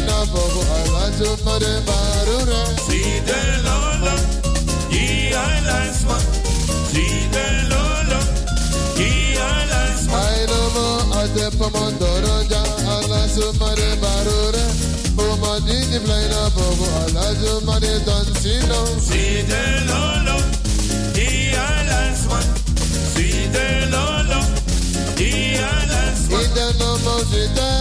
na 0.05 0.25
bobo 0.31 0.61
island 0.79 1.21
of 1.21 1.39
for 1.41 1.59
the 1.59 1.73
barura. 1.87 2.61
See 2.85 3.19
the 3.27 3.39
lolo, 3.65 4.13
ye 4.89 5.33
islands 5.33 6.05
man. 6.05 6.21
See 6.91 7.27
the 7.33 7.45
lolo, 7.71 8.19
alas. 8.97 9.37
islands 9.37 10.07
man. 10.07 10.15
I 10.15 10.45
love 10.51 10.77
a 10.77 11.15
ja 12.51 12.61
alas 12.95 13.37
of 13.37 13.55
for 13.57 13.73
the 13.75 13.89
barura. 14.03 14.65
Oh 15.19 15.35
my 15.41 15.59
didi 15.65 15.99
fly 16.03 16.23
na 16.33 16.49
bobo 16.55 16.85
alas 17.03 17.41
of 17.51 17.63
for 17.65 17.79
the 17.79 17.93
dancino. 18.07 18.79
de 18.99 19.41
the 19.43 19.63
lolo, 19.89 20.37
ye 21.17 21.55
islands 21.55 22.23
man. 22.29 22.45
See 23.13 23.47
the 23.53 23.87
lolo, 23.91 24.39
the. 27.55 27.80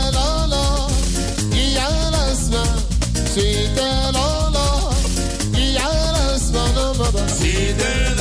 leader. 7.61 8.20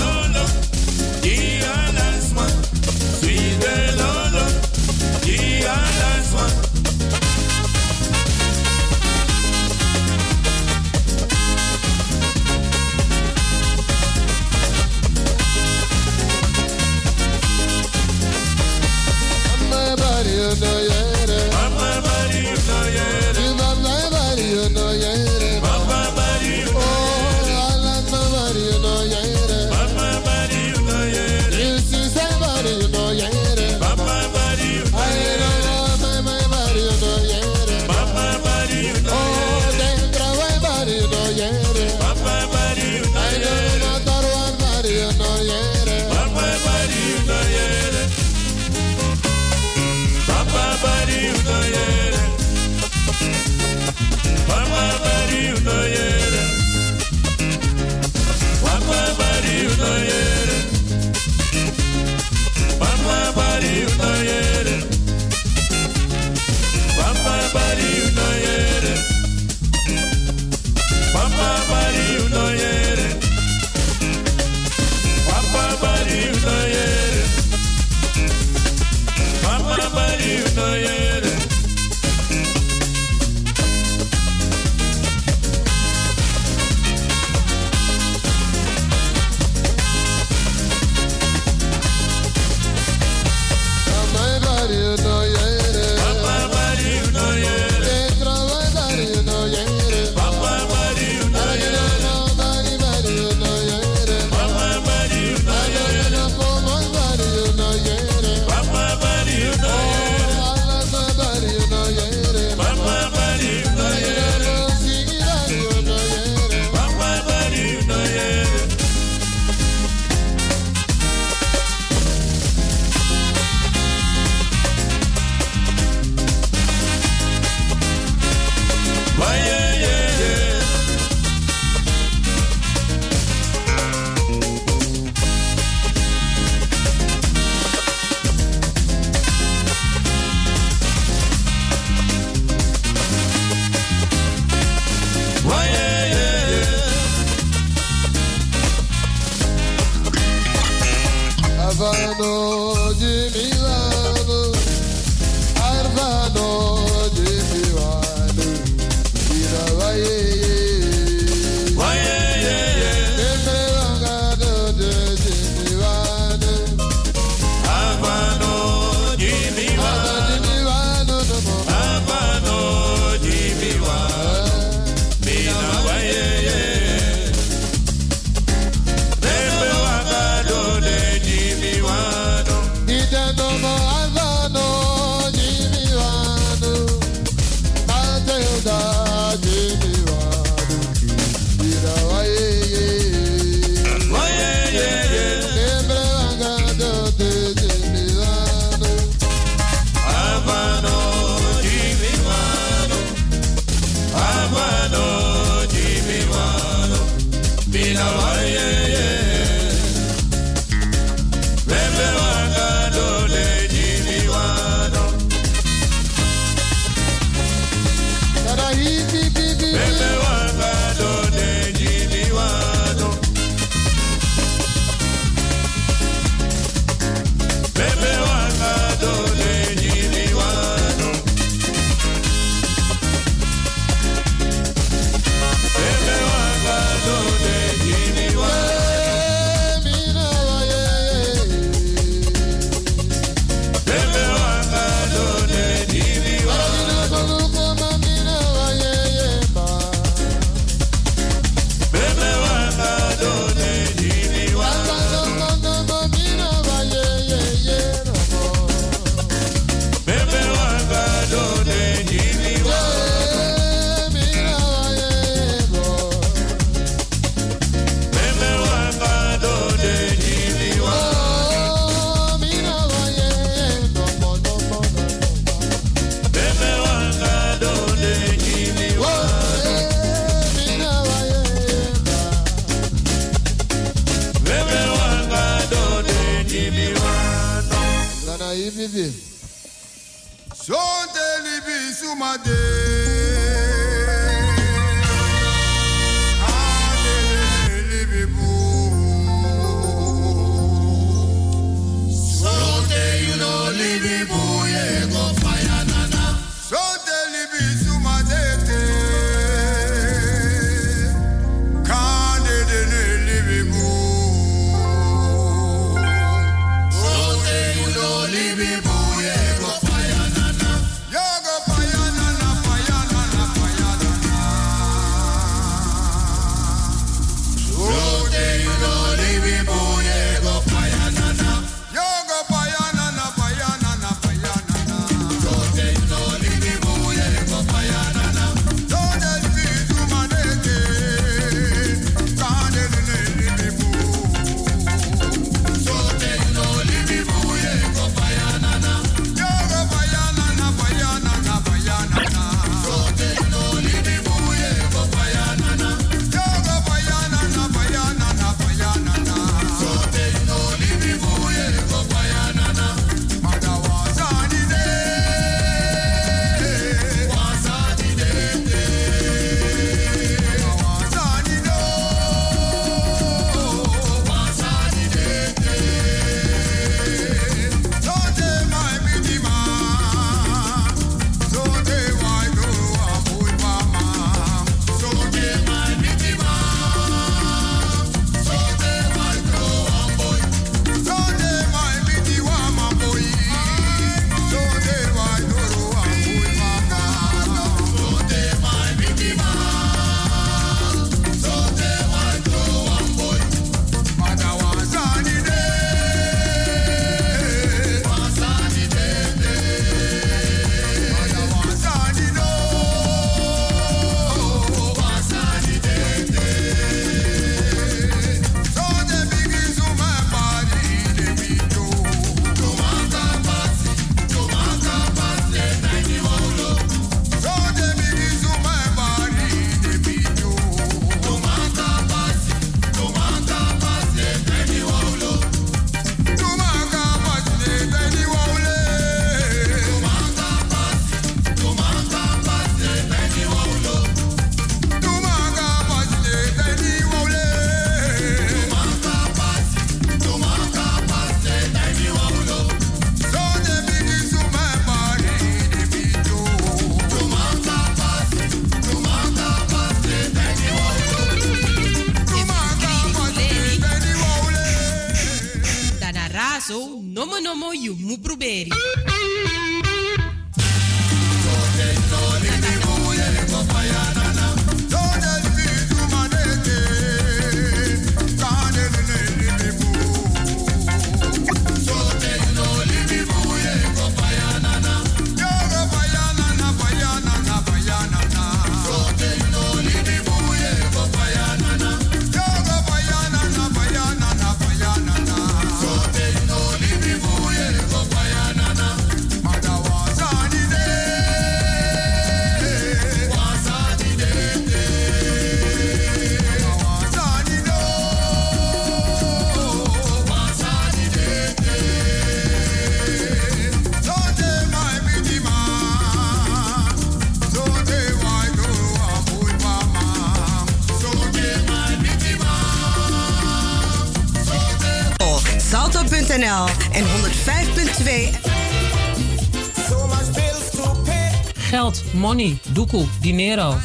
Geld, 531.69 532.03
money, 532.13 532.57
doekoe, 532.73 533.05
dinero. 533.21 533.77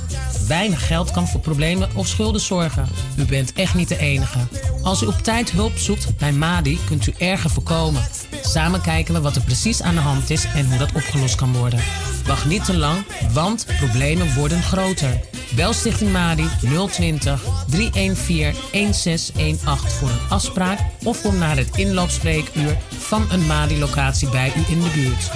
Weinig 0.49 0.87
geld 0.87 1.11
kan 1.11 1.29
voor 1.29 1.41
problemen 1.41 1.89
of 1.95 2.07
schulden 2.07 2.41
zorgen. 2.41 2.89
U 3.17 3.25
bent 3.25 3.53
echt 3.53 3.75
niet 3.75 3.89
de 3.89 3.99
enige. 3.99 4.39
Als 4.83 5.03
u 5.03 5.07
op 5.07 5.19
tijd 5.19 5.51
hulp 5.51 5.79
zoekt 5.79 6.17
bij 6.17 6.33
MADI, 6.33 6.79
kunt 6.87 7.07
u 7.07 7.13
erger 7.19 7.51
voorkomen. 7.51 8.03
Samen 8.43 8.81
kijken 8.81 9.15
we 9.15 9.21
wat 9.21 9.37
er 9.37 9.43
precies 9.43 9.83
aan 9.83 9.95
de 9.95 10.01
hand 10.01 10.31
is 10.31 10.45
en 10.45 10.69
hoe 10.69 10.79
dat 10.79 10.93
opgelost 10.93 11.35
kan 11.35 11.53
worden. 11.53 11.81
Wacht 12.27 12.45
niet 12.45 12.65
te 12.65 12.77
lang, 12.77 13.05
want 13.33 13.67
problemen 13.79 14.35
worden 14.35 14.63
groter. 14.63 15.21
Bel 15.55 15.73
Stichting 15.73 16.13
MADI 16.13 16.47
020 16.91 17.45
314 17.69 18.55
1618 18.73 19.91
voor 19.91 20.09
een 20.09 20.29
afspraak 20.29 20.79
of 21.03 21.23
kom 21.23 21.39
naar 21.39 21.57
het 21.57 21.77
inloopspreekuur 21.77 22.79
van 22.99 23.27
een 23.31 23.47
MADI-locatie 23.47 24.29
bij 24.29 24.53
u 24.57 24.73
in 24.73 24.81
de 24.81 24.91
buurt. 24.95 25.31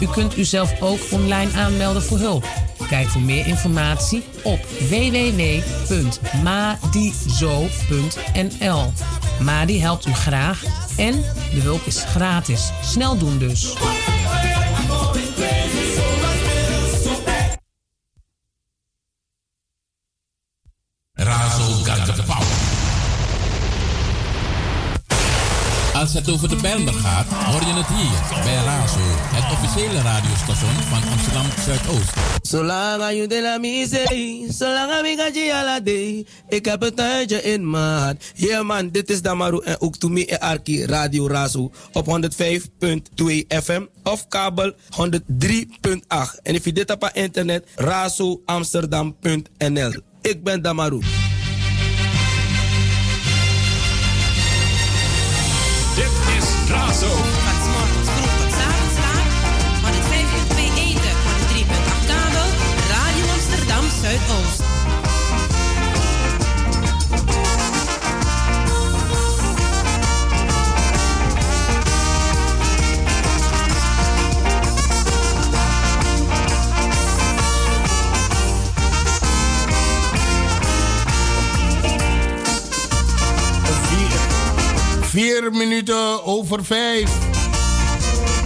U 0.00 0.06
kunt 0.06 0.36
uzelf 0.38 0.80
ook 0.80 1.00
online 1.10 1.52
aanmelden 1.52 2.02
voor 2.02 2.18
hulp. 2.18 2.44
Kijk 2.88 3.08
voor 3.08 3.20
meer 3.20 3.46
informatie 3.46 4.22
op 4.42 4.66
www.madizo.nl. 4.66 5.92
Madi 9.40 9.80
helpt 9.80 10.06
u 10.06 10.12
graag 10.12 10.64
en 10.96 11.12
de 11.54 11.60
hulp 11.60 11.86
is 11.86 12.04
gratis. 12.04 12.70
Snel 12.82 13.18
doen 13.18 13.38
dus. 13.38 13.74
Het 26.20 26.30
over 26.30 26.48
de 26.48 26.56
Bijlmer 26.56 26.92
gaat, 26.92 27.26
hoor 27.26 27.60
je 27.60 27.72
het 27.72 27.86
hier 27.86 28.42
bij 28.42 28.54
Razo, 28.54 28.98
het 29.04 29.52
officiële 29.52 30.02
radiostation 30.02 30.72
van 30.72 31.02
Amsterdam 31.10 31.46
Zuidoost. 31.64 32.12
Zolang 32.42 33.12
je 33.12 33.26
de 33.26 33.42
la 33.42 33.58
misee, 33.58 34.46
zolang 34.48 35.06
ik 35.06 35.50
ala 35.52 35.80
day. 35.80 36.26
Ik 36.48 36.64
heb 36.64 36.80
het 36.80 36.96
tijdje 36.96 37.42
in 37.42 37.70
maat. 37.70 38.16
Yeah 38.34 38.66
man, 38.66 38.90
dit 38.90 39.10
is 39.10 39.22
Damaru 39.22 39.60
en 39.64 39.80
ook 39.80 39.96
to 39.96 40.08
me 40.08 40.26
en 40.26 40.40
Arki 40.40 40.86
Radio 40.86 41.28
Razo 41.28 41.70
op 41.92 42.06
105.2 42.06 42.12
FM 43.48 43.82
of 44.02 44.28
kabel 44.28 44.72
103.8. 44.72 44.76
En 46.42 46.54
if 46.54 46.64
je 46.64 46.72
dit 46.72 46.90
op 46.90 47.10
internet, 47.12 47.66
razoamsterdam.nl. 47.74 49.92
Ik 50.20 50.42
ben 50.42 50.62
Damaru. 50.62 51.00
Razo. 56.70 57.06
's 57.06 57.66
morgens 57.74 58.08
vroeg 58.14 58.34
tot 58.40 58.54
avonds 58.68 58.96
laat. 59.04 59.28
105.2 59.82 60.72
eten, 60.86 61.14
103.8 61.26 62.06
kabel. 62.10 62.48
Radio 62.94 63.24
Amsterdam 63.34 63.84
Zuidoost. 64.00 64.59
Vier 85.10 85.50
minuten 85.52 86.24
over 86.24 86.64
vijf. 86.64 87.10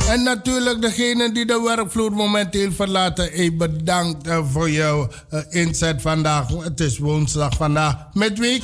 En 0.08 0.22
natuurlijk 0.22 0.80
degene 0.80 1.32
die 1.32 1.46
de 1.46 1.62
werkvloer 1.64 2.12
momenteel 2.12 2.72
verlaten. 2.72 3.38
Ik 3.38 3.58
bedankt 3.58 4.28
voor 4.52 4.70
jouw 4.70 5.08
eh, 5.30 5.40
inzet 5.48 6.02
vandaag. 6.02 6.48
Het 6.48 6.80
is 6.80 6.98
woensdag 6.98 7.56
vandaag. 7.56 7.96
Midweek. 8.12 8.62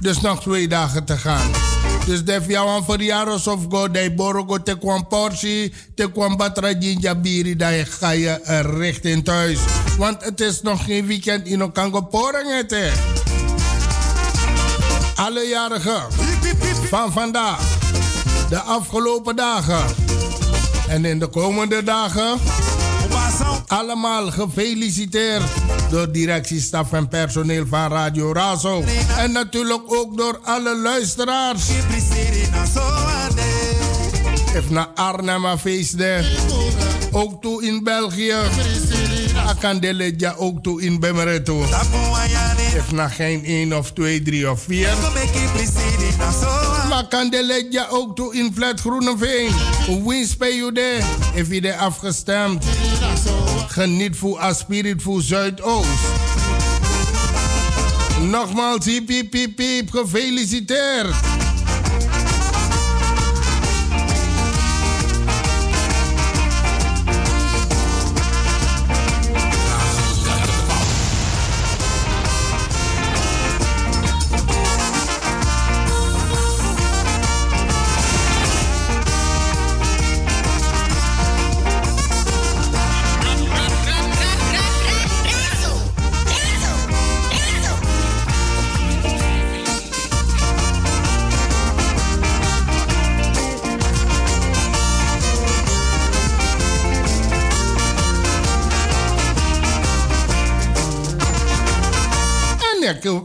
Dus 0.00 0.20
nog 0.20 0.40
twee 0.40 0.68
dagen 0.68 1.04
te 1.04 1.16
gaan. 1.16 1.50
Dus 2.06 2.24
def 2.24 2.46
jou 2.46 2.84
voor 2.84 3.02
jaros 3.02 3.46
of 3.46 3.60
go 3.68 3.90
de 3.90 4.12
borogo 4.16 4.62
te 4.62 4.78
kwam 4.78 5.06
portie, 5.08 5.72
te 5.94 6.10
kwam 6.12 6.36
batra 6.36 6.70
jinja 6.72 7.14
biri, 7.14 7.56
dan 7.56 7.86
ga 7.86 8.10
je 8.10 8.62
richting 8.78 9.24
thuis. 9.24 9.58
Want 9.98 10.24
het 10.24 10.40
is 10.40 10.62
nog 10.62 10.84
geen 10.84 11.06
weekend 11.06 11.46
in 11.46 11.62
Okango 11.62 12.00
Porengete. 12.00 12.90
Alle 15.14 15.48
jarigen 15.48 16.02
van 16.90 17.12
vandaag, 17.12 17.60
de 18.48 18.60
afgelopen 18.60 19.36
dagen 19.36 19.84
en 20.88 21.04
in 21.04 21.18
de 21.18 21.26
komende 21.26 21.82
dagen. 21.82 22.38
Allemaal 23.66 24.30
gefeliciteerd 24.30 25.42
door 25.90 26.12
directie, 26.12 26.60
staf 26.60 26.92
en 26.92 27.08
personeel 27.08 27.66
van 27.66 27.88
Radio 27.88 28.32
Razo. 28.32 28.84
En 29.18 29.32
natuurlijk 29.32 29.82
ook 29.86 30.16
door 30.16 30.38
alle 30.42 30.76
luisteraars. 30.76 31.68
Even 34.54 34.72
naar 34.74 34.88
Arnhem 34.94 35.58
feestdag. 35.58 36.24
Ook 37.12 37.42
toe 37.42 37.64
in 37.64 37.84
België. 37.84 38.34
Akandeledja 39.46 40.34
ook 40.36 40.62
toe 40.62 40.82
in 40.82 41.00
Bemereto. 41.00 41.64
Even 42.74 42.94
naar 42.94 43.10
geen 43.10 43.44
1 43.44 43.78
of 43.78 43.92
2, 43.92 44.22
3 44.22 44.50
of 44.50 44.62
4. 44.62 44.88
Maar 46.88 47.08
Kandeledja 47.08 47.86
ook 47.90 48.16
toe 48.16 48.34
in 48.34 48.52
Flat 48.54 48.80
Groeneveen. 48.80 49.50
Wie 50.06 50.26
speel 50.26 50.64
je 50.64 50.72
daar? 50.72 51.34
Even 51.34 51.62
je 51.62 51.76
afgestemd. 51.76 52.64
Geniet 53.66 54.16
voor 54.16 54.38
Aspirit 54.38 55.02
voor 55.02 55.22
Zuidoost. 55.22 55.88
Nogmaals, 58.20 58.84
hiep, 58.84 59.08
hiep, 59.08 59.58
hiep, 59.58 59.90
gefeliciteerd. 59.90 61.39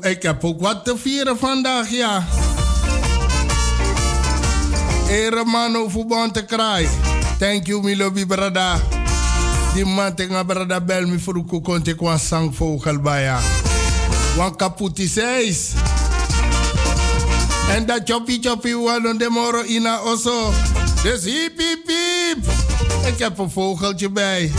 Ik, 0.05 0.21
heb 0.21 0.43
ook 0.43 0.61
wat 0.61 0.85
te 0.85 0.97
vieren 0.97 1.37
vandaag, 1.37 1.89
ja. 1.89 2.25
Eremano 5.09 5.89
voetbal 5.89 6.31
te 6.31 6.45
kraai. 6.45 6.87
Thank 7.39 7.67
you, 7.67 7.83
mi 7.83 7.97
lobby 7.97 8.25
brada. 8.25 8.79
Die 9.73 9.85
man 9.85 10.15
tegen 10.15 10.45
brada 10.45 10.81
bel 10.81 11.07
me 11.07 11.19
voor 11.19 11.33
de 11.33 11.61
kon 11.61 11.81
ik 11.83 12.01
een 12.01 12.19
zangvogel 12.19 12.99
bij 12.99 13.23
ja. 13.23 13.39
Wan 14.35 14.55
kaputi 14.55 15.07
seis. 15.07 15.71
En 17.69 17.85
dat 17.85 18.01
choppie 18.05 18.39
choppie 18.41 18.77
wan 18.77 19.17
de 19.17 19.27
moro 19.29 19.63
ina 19.63 19.99
oso. 19.99 20.53
Dus 21.03 21.23
hiep 21.23 21.57
hiep 21.57 21.87
hiep. 21.87 22.45
Ik 23.05 23.19
heb 23.19 23.37
een 23.37 23.51
vogeltje 23.51 24.09
bij. 24.09 24.51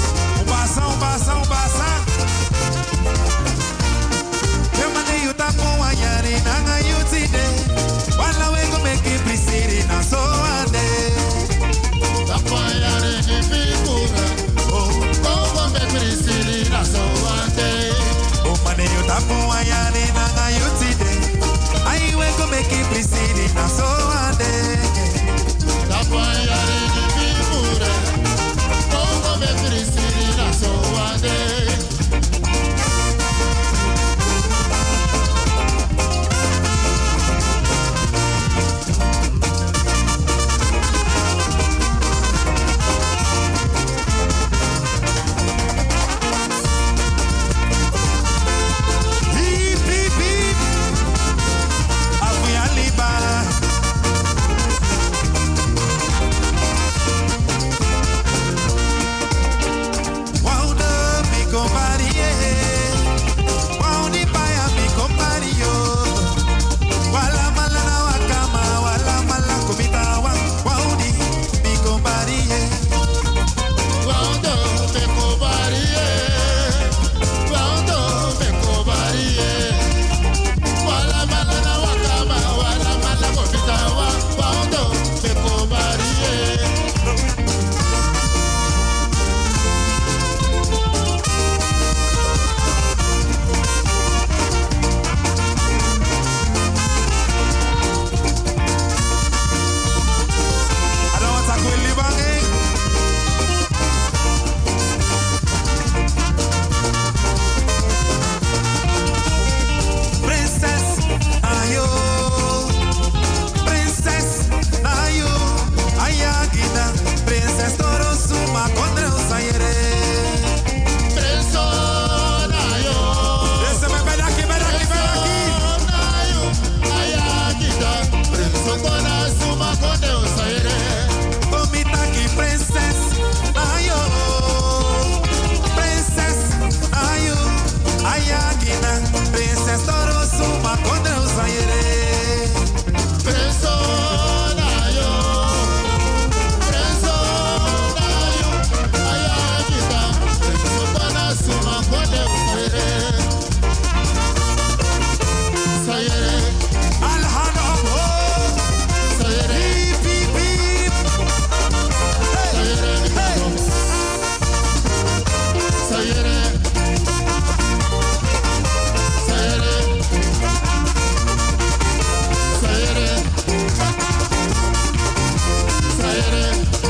Friday 176.06 176.85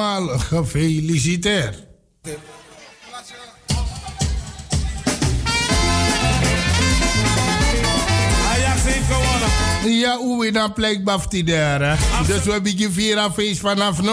allemaal 0.00 0.38
gefeliciteerd. 0.38 1.84
Ja, 9.88 10.16
hoe 10.16 10.50
dan 10.52 10.72
plek 10.72 11.04
bafti 11.04 11.44
daar? 11.44 11.98
Dus 12.26 12.42
we 12.44 12.60
beginnen 12.60 12.92
vier 12.92 13.30
feest 13.34 13.60
vanaf 13.60 14.02
nu. 14.02 14.08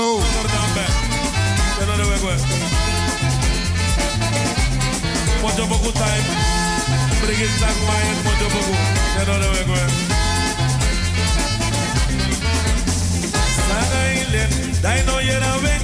Mojo 5.42 5.68
boku 5.68 5.92
time. 5.92 6.24
Bring 7.22 7.40
it 7.40 7.60
back 7.60 7.76
my 7.88 8.04
mojo 8.24 8.50
boku. 8.50 8.76
Know 9.26 9.40
the 9.40 9.66
way 9.66 10.13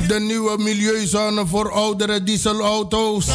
De 0.08 0.20
nieuwe 0.20 0.58
milieuzone 0.58 1.46
voor 1.48 1.72
oudere 1.72 2.24
dieselauto's. 2.24 3.26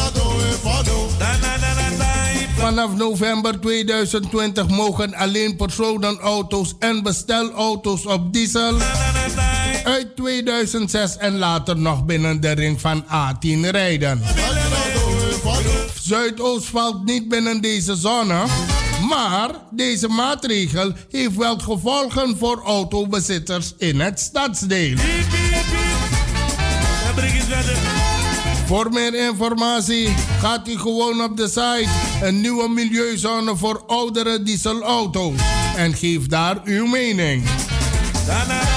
Vanaf 2.57 2.95
november 2.95 3.59
2020 3.59 4.67
mogen 4.67 5.13
alleen 5.13 5.55
personenauto's 5.55 6.73
en 6.79 7.03
bestelauto's 7.03 8.05
op 8.05 8.33
diesel 8.33 8.77
uit 9.83 10.15
2006 10.15 11.17
en 11.17 11.37
later 11.37 11.77
nog 11.77 12.05
binnen 12.05 12.41
de 12.41 12.51
ring 12.51 12.81
van 12.81 13.03
A10 13.03 13.69
rijden. 13.69 14.21
Zuidoost 16.01 16.65
valt 16.65 17.05
niet 17.05 17.29
binnen 17.29 17.61
deze 17.61 17.95
zone, 17.95 18.43
maar 19.07 19.49
deze 19.71 20.07
maatregel 20.07 20.93
heeft 21.11 21.35
wel 21.35 21.57
gevolgen 21.57 22.37
voor 22.37 22.61
autobezitters 22.65 23.73
in 23.77 23.99
het 23.99 24.19
stadsdeel. 24.19 24.97
Voor 28.65 28.89
meer 28.89 29.27
informatie 29.27 30.13
gaat 30.39 30.67
u 30.67 30.77
gewoon 30.77 31.23
op 31.23 31.37
de 31.37 31.47
site 31.47 31.89
een 32.21 32.41
nieuwe 32.41 32.69
milieuzone 32.69 33.55
voor 33.55 33.83
oudere 33.87 34.43
dieselauto's 34.43 35.39
en 35.75 35.93
geef 35.93 36.27
daar 36.27 36.61
uw 36.63 36.85
mening. 36.85 37.43
Asani 38.29 38.74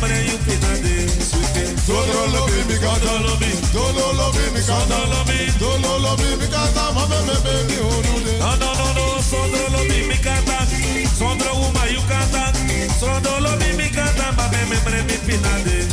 membre 0.00 0.24
you 0.24 0.38
pinade. 0.44 1.08
Sondro 1.86 2.26
lo 2.32 2.46
bimbi 2.46 2.78
kata, 2.78 3.20
lo 3.22 3.36
bi, 3.36 3.50
dolo 3.72 4.12
lo 4.12 4.30
bimbi 4.32 4.60
kata, 4.60 4.98
lo 5.06 5.24
bi, 5.24 5.52
dolo 5.58 5.98
lo 5.98 6.16
bimbi 6.16 6.48
kata, 6.48 6.92
ma 6.92 7.06
me 7.06 7.18
me 7.26 7.36
me 7.44 7.64
mi 7.68 7.76
horude. 7.76 8.38
No 8.38 8.56
no 8.56 8.72
no 8.74 8.92
no, 8.92 9.20
sondro 9.22 9.68
lo 9.70 9.84
bimbi 9.88 10.18
kata, 10.18 10.66
sondro 11.18 11.52
uma 11.54 11.86
you 11.86 12.02
kata, 12.08 12.52
sondro 12.98 13.40
lo 13.40 13.56
bimbi 13.56 13.88
kata, 13.90 14.32
ma 14.36 14.48
me 14.48 14.64
membre 14.66 15.02
mi 15.04 15.16
pinade. 15.26 15.86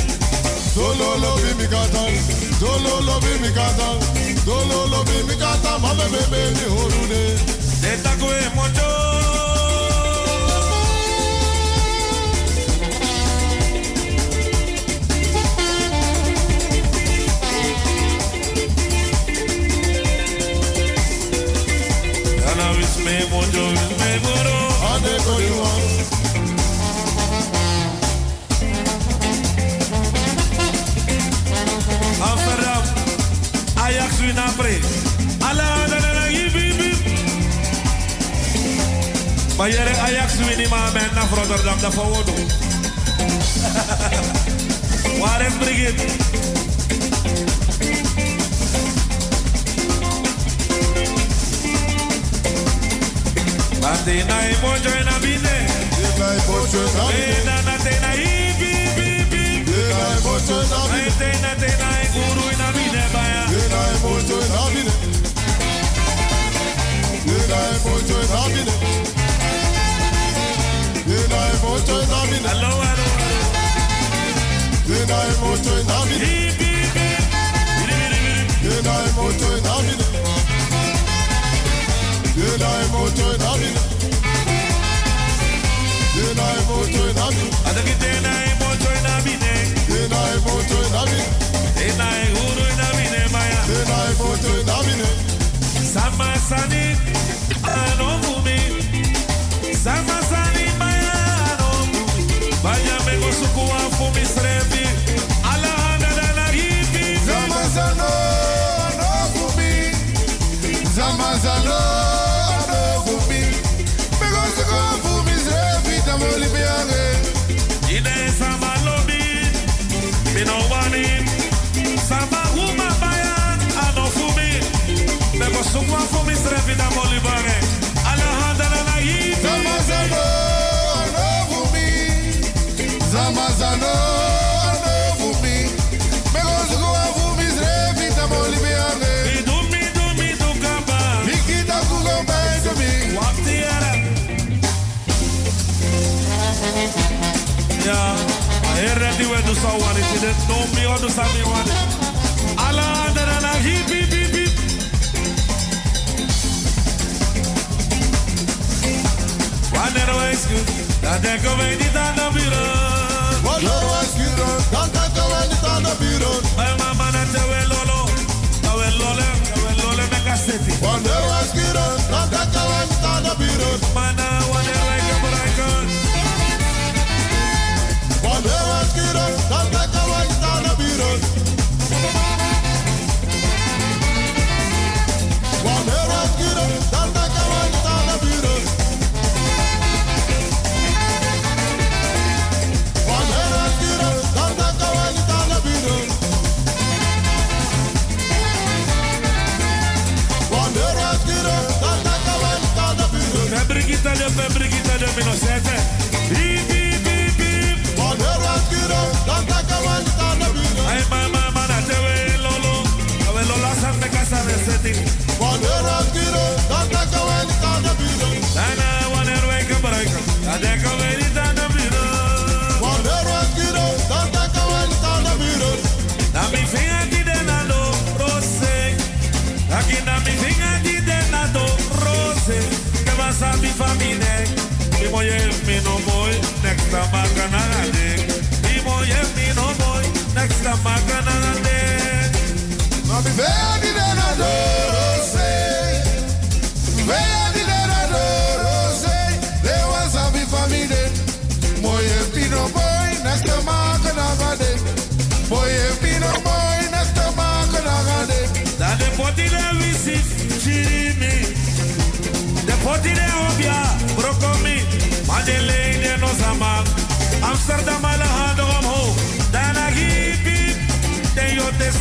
Dolo 0.75 1.17
lo 1.17 1.35
bimbi 1.41 1.67
kata, 1.67 2.03
dolo 2.59 2.99
lo 3.01 3.19
bimbi 3.19 3.51
kata, 3.53 3.97
dolo 4.45 4.87
lo 4.87 5.03
bimbi 5.03 5.35
kata, 5.37 5.77
ma 5.79 5.93
me 5.93 6.05
me 6.09 6.21
me 6.31 6.51
mi 6.51 6.65
horude. 6.65 7.37
Deta 7.81 8.15
ko 8.17 8.22
e 8.22 8.22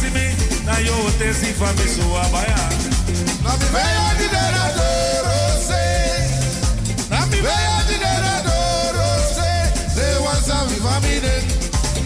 see 0.01 0.11
me, 0.17 0.27
now 0.65 0.79
you 0.79 0.97
taste 1.19 1.45
so 1.87 2.05
abaya. 2.25 2.63
Na 3.45 3.53
mi 3.61 3.67
veya 3.75 4.07
di 4.19 4.27
dera 4.35 4.65
doro 4.79 5.41
se, 5.69 5.85
now 7.11 7.25
me 7.31 7.39
veya 7.47 7.77
di 7.89 7.97
dera 8.05 8.35
doro 8.47 9.09
se. 9.37 9.51
They 9.97 10.15
want 10.25 10.43
some 10.49 10.69
if 10.77 10.85
I 10.85 10.97
be 11.05 11.15
then, 11.25 11.43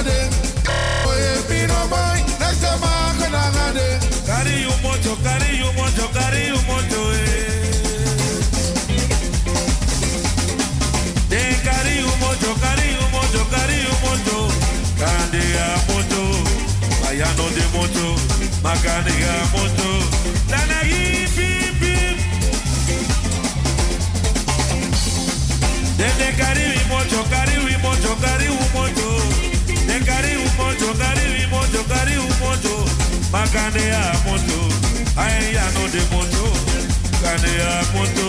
makanega 18.74 19.34
moto 19.54 19.90
dana 20.50 20.80
hipipip 20.90 22.18
dende 25.98 26.30
kariwi 26.38 26.80
moto 26.90 27.24
kariwi 27.30 27.78
moto 27.84 28.16
kariwi 28.22 28.66
moto 28.74 29.10
de 29.88 30.00
kariwi 30.06 30.48
moto 30.58 30.94
kariwi 31.02 31.46
moto 31.52 31.84
kariwi 31.92 32.34
moto 32.42 32.90
makanega 33.32 34.02
moto 34.26 34.60
ai 35.18 35.58
ano 35.66 35.88
de 35.94 36.02
moto 36.12 36.46
kanea 37.22 37.72
moto 37.94 38.28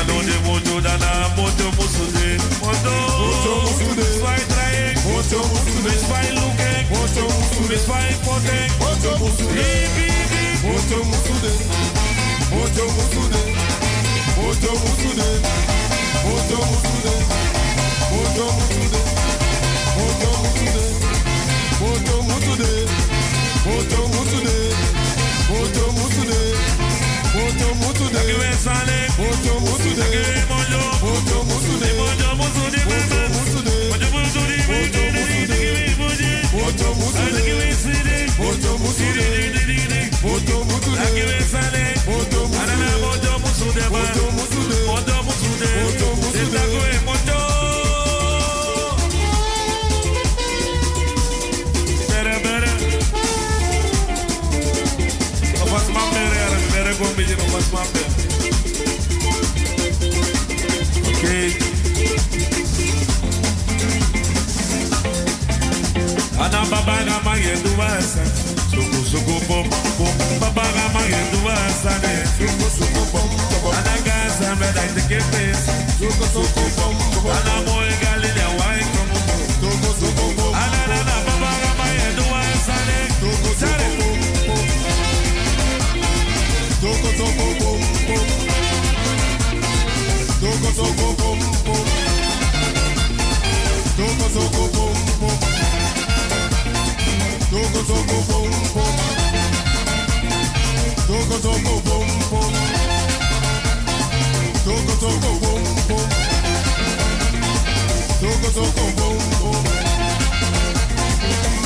ano 0.00 0.22
de 0.22 0.38
moto. 0.46 0.80
Dana 0.80 1.28
moto 1.36 1.72
musude. 1.76 2.38
Moto 2.60 2.94
moto 3.18 3.52
musude. 3.62 4.20
Vai 4.22 4.40
trae 4.50 4.94
moto 5.06 5.38
musude 5.48 5.94
vai 6.10 6.38
spy 7.76 8.08
potting. 8.24 8.70
Mocho 8.80 9.12
musude. 9.18 9.52
Hip 9.52 9.96
hip 9.98 10.30
hip. 10.32 10.64
Mocho 10.64 10.98
musude. 11.04 11.52
Mocho 12.50 12.84
musude. 12.96 13.42
Mocho 14.36 14.72
musude. 14.82 15.28
Mocho 16.24 16.58
musude. 16.70 17.14
Mocho 18.10 18.46
musude. 18.56 19.00
Mocho 19.98 20.30
musude. 20.42 20.84
Mocho 21.80 22.16
musude. 22.28 22.70
Mocho 23.66 24.00
musude. 24.14 24.56
Mocho 25.48 25.84
musude. 25.92 26.40
Mocho 27.34 27.68
musude. 27.74 28.20
Give 28.26 28.38
me 28.38 28.50
sale, 28.64 28.98
Mocho 29.18 29.54
musude. 29.60 30.04
give 30.10 30.26
me 30.26 30.40
mojo. 30.48 30.82
Mocho 31.02 31.38
musude. 31.44 31.47
Mocho 36.98 38.78
musude. 38.78 39.88
Mocho 40.22 40.64
musude. 40.64 41.04
Give 41.14 41.26
me 41.26 41.40
sale. 41.40 41.94
Mocho 42.06 42.20
musude. 42.20 42.37
Anana 42.37 42.37
babara 66.98 67.22
mayendu 67.24 67.70
wasa. 67.78 68.22
Suku 68.70 69.04
suku 69.06 69.34
bom 69.48 69.66
bom 69.98 70.14
babara 70.40 70.88
mayendu 70.94 71.38
wasa 71.46 71.90
ne. 72.02 72.24
Suku 72.38 72.66
suku 72.70 73.02
bom 73.12 73.30
suku 73.50 73.70
suku 77.14 77.28
ana 77.30 77.54
moe 77.66 77.90
galile 78.02 78.46
wai 78.58 78.82
komo 78.92 79.18
suku 79.60 79.90
suku 80.00 80.46
ana 80.54 80.80
na 80.90 80.98
na 81.08 81.16
babara 81.26 81.70
mayendu 81.78 82.22
wasa 82.32 82.76
ne. 82.88 82.98
Suku 83.20 83.50
suku 83.60 83.86
bom 84.48 84.66
suku 86.82 87.08
suku 87.18 87.46
bom 87.60 87.80
bom 88.08 88.26
suku 90.40 90.68
suku 90.78 91.08
bom 91.18 91.38
bom 91.64 91.86
suku 93.96 94.26
suku 94.34 94.64
Togo 97.58 97.82
togo 97.82 98.18
boom 98.28 98.50
boom. 98.72 98.96
Togo 101.08 101.38
togo 101.42 101.80
boom 101.86 102.08
boom. 102.30 102.54
Togo 104.64 104.94
togo 105.02 105.30
boom 105.42 105.64
boom. 105.88 106.08
Togo 108.20 108.48
togo 108.54 108.84
boom 108.98 109.18
boom. 109.40 109.64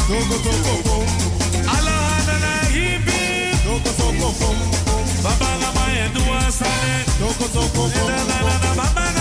Togo 0.09 0.37
togo 0.47 0.75
boom. 0.87 1.09
Allah 1.69 2.25
na 2.27 2.37
na 2.45 2.53
hibi. 2.73 3.53
Togo 3.63 3.91
togo 4.01 4.33
boom 4.41 4.59
boom. 4.87 5.07
Baba 5.23 5.51
la 5.61 5.71
ma 5.77 5.85
endu 6.05 6.23
asale. 6.41 7.05
Togo 7.21 7.47
togo 7.53 7.69
boom 7.75 7.91
boom. 7.93 8.09
Na 8.09 8.25
na 8.25 8.59
na 8.65 8.75
baba 8.81 9.12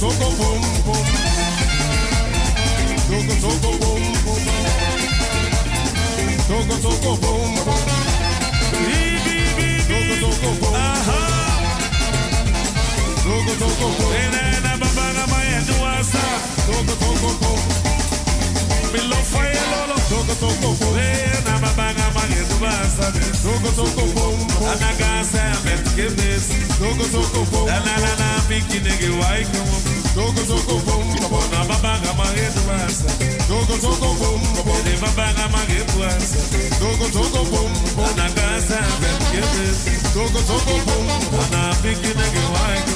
soco 0.00 0.30
boom 0.30 0.60
boom. 0.86 1.04
Boom 3.08 3.26
boom 3.28 3.58
boom. 10.60 10.74
Aha. 10.74 11.20
Boom. 13.24 13.46
Na 14.32 15.12
na 15.12 15.60
duasa. 15.68 16.24
Lolo. 16.68 16.94
Boom. 17.00 17.58
Na 22.24 22.44
duasa. 22.48 23.04
Boom. 23.42 23.62
Boom. 27.50 27.66
Na 27.66 27.80
na 27.80 28.12
na 28.16 28.28
piki 28.48 28.80
nege. 28.80 29.89
Zogo 30.14 30.42
zogo 30.44 30.76
boom, 30.84 31.08
na 31.50 31.64
baba 31.64 31.98
gama 32.02 32.24
getuasa. 32.34 33.08
Zogo 33.48 33.76
zogo 33.80 34.14
boom, 34.18 34.42
na 34.54 34.62
baba 35.00 35.32
gama 35.36 35.58
getuasa. 35.68 36.38
Zogo 36.80 37.06
zogo 37.12 37.44
boom, 37.50 37.72
na 38.16 38.26
gasa 38.36 38.78
bengete. 39.00 39.66
Zogo 40.14 40.40
zogo 40.48 40.74
boom, 40.86 41.06
na 41.50 41.74
piki 41.82 42.10
na 42.18 42.26
gewaiku. 42.34 42.94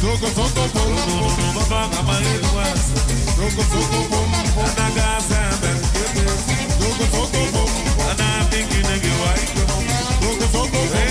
Zogo 0.00 0.28
zogo 0.36 0.64
boom, 0.74 0.94
na 1.38 1.52
baba 1.68 1.88
gama 1.94 2.14
getuasa. 2.24 2.96
Zogo 3.36 3.62
zogo 3.72 4.00
boom, 4.10 4.30
na 4.76 4.86
gasa 4.96 5.40
bengete. 5.60 6.24
Zogo 6.80 7.04
zogo 7.12 7.42
boom, 7.52 7.72
na 8.18 8.44
piki 8.50 8.80
na 8.88 8.94
gewaiku. 9.04 9.60
Zogo 10.22 10.46
zogo 10.52 10.80
boom. 10.92 11.03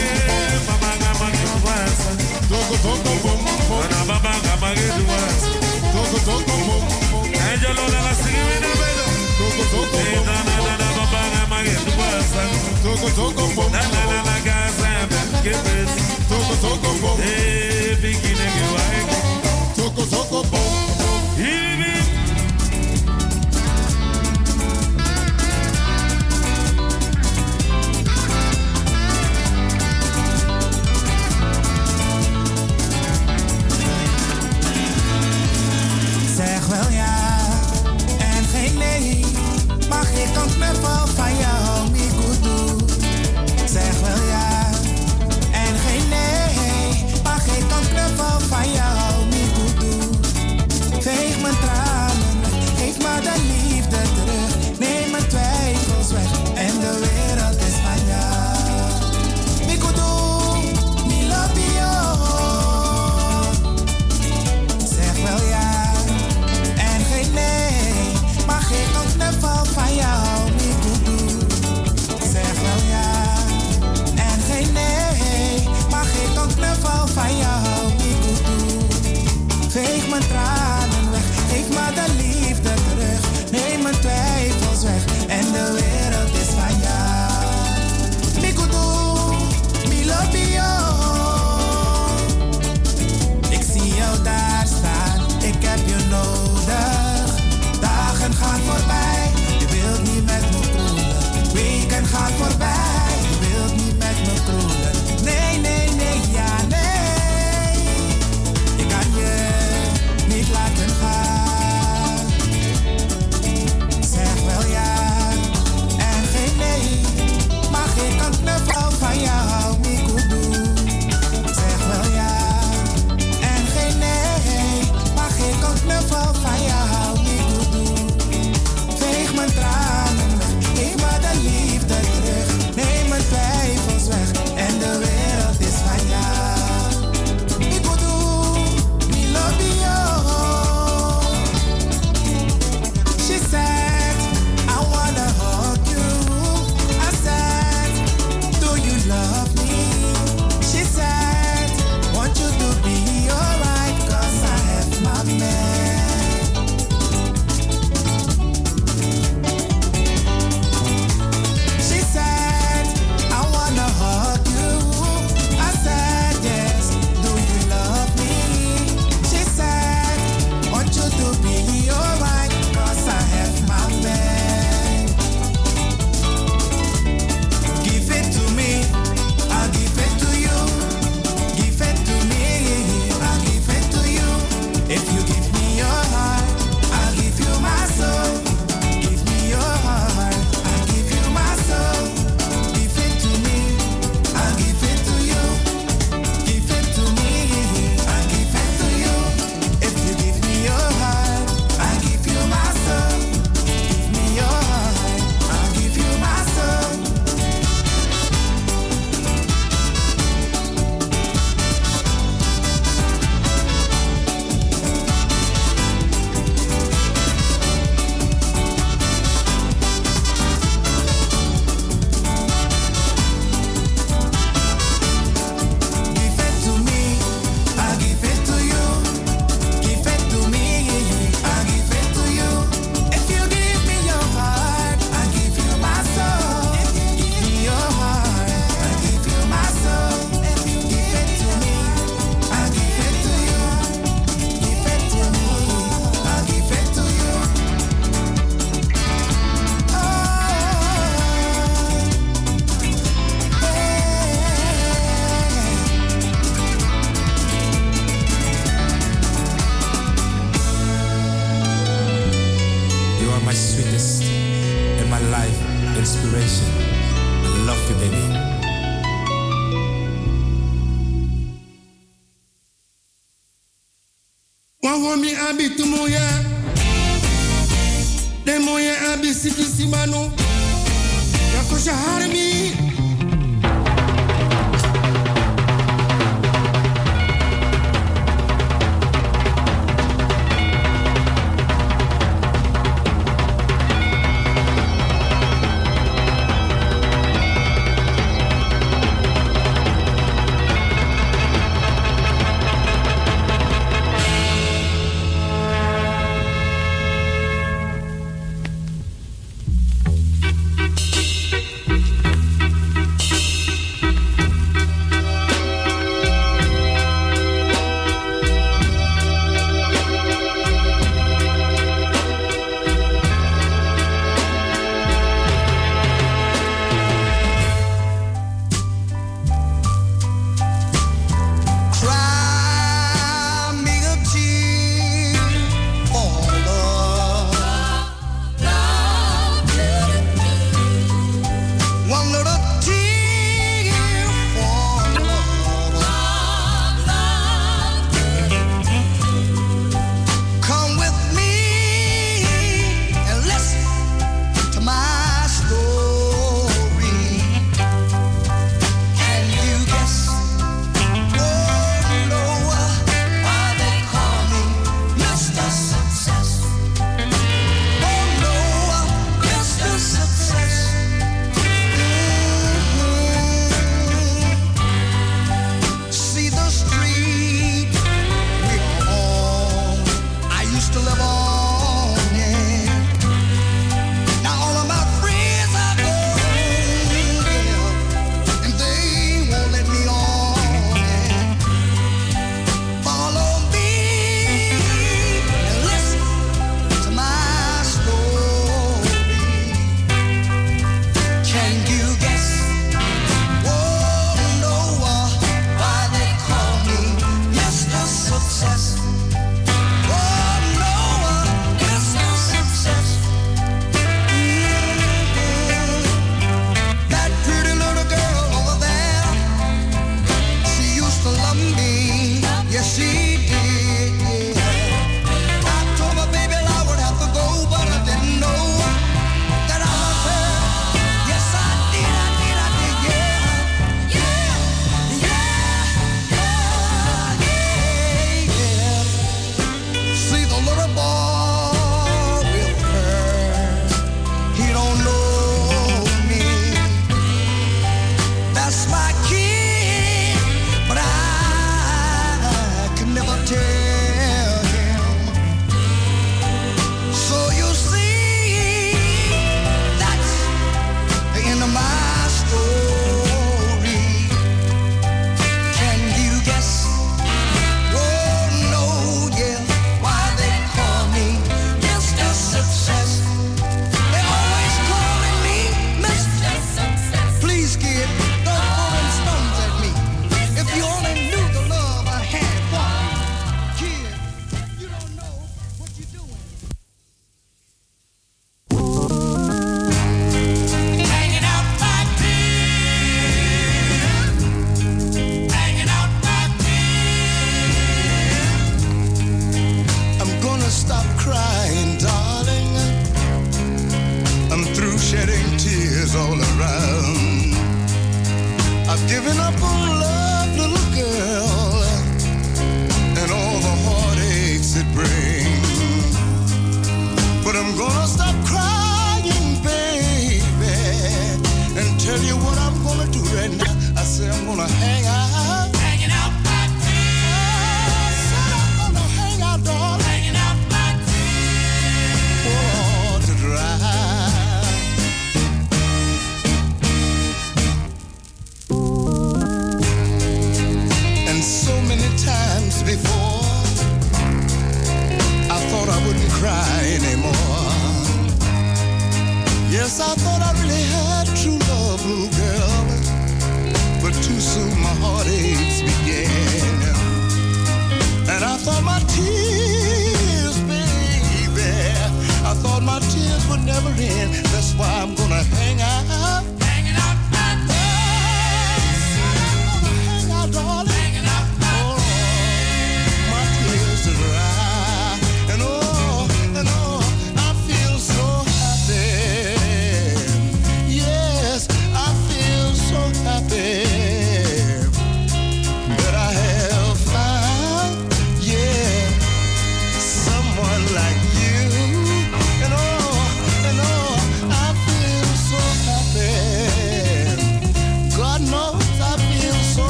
Toco 9.84 9.98
toco 9.98 10.16
bom. 10.16 10.26
Na 10.26 10.44
na 10.44 10.56
na 10.64 10.78
na 10.78 10.90
baba 10.96 11.22
na 11.36 11.48
maya 11.48 11.78
duasa. 11.86 12.44
Toco 12.84 13.10
toco 13.16 13.48
bom. 13.56 13.70
Na 13.72 13.82
na 13.82 14.02
na 14.06 14.24
na 14.24 14.40
gaza 14.40 14.90
met 15.12 15.30
kibis. 15.44 15.92
Toco 16.30 16.56
toco 20.06 20.44
bom. 20.52 20.83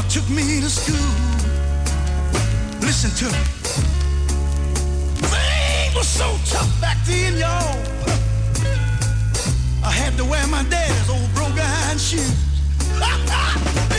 Mama 0.00 0.12
took 0.12 0.30
me 0.30 0.60
to 0.60 0.70
school. 0.70 0.96
Listen 2.80 3.10
to 3.18 3.26
me. 3.26 3.44
Things 5.28 5.94
were 5.94 6.02
so 6.02 6.38
tough 6.46 6.80
back 6.80 6.96
then, 7.04 7.36
y'all. 7.36 7.78
I 9.84 9.90
had 9.90 10.16
to 10.16 10.24
wear 10.24 10.46
my 10.46 10.62
dad's 10.64 11.10
old 11.10 11.28
broke 11.34 11.58
iron 11.58 11.98
shoes. 11.98 12.34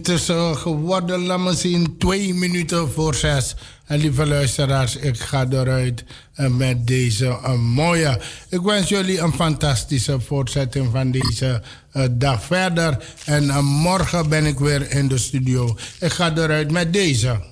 intussen 0.00 0.56
geworden, 0.56 1.26
laat 1.26 1.38
me 1.38 1.54
zien, 1.54 1.94
twee 1.98 2.34
minuten 2.34 2.90
voor 2.90 3.14
zes. 3.14 3.54
En 3.86 3.98
lieve 3.98 4.26
luisteraars, 4.26 4.96
ik 4.96 5.20
ga 5.20 5.46
eruit 5.50 6.04
eh, 6.34 6.46
met 6.46 6.86
deze 6.86 7.26
eh, 7.26 7.54
mooie. 7.54 8.20
Ik 8.48 8.60
wens 8.60 8.88
jullie 8.88 9.18
een 9.18 9.32
fantastische 9.32 10.20
voortzetting 10.20 10.88
van 10.92 11.10
deze 11.10 11.62
eh, 11.92 12.04
dag 12.10 12.44
verder. 12.44 13.04
En 13.24 13.64
morgen 13.64 14.28
ben 14.28 14.46
ik 14.46 14.58
weer 14.58 14.90
in 14.90 15.08
de 15.08 15.18
studio. 15.18 15.76
Ik 16.00 16.12
ga 16.12 16.36
eruit 16.36 16.70
met 16.70 16.92
deze. 16.92 17.49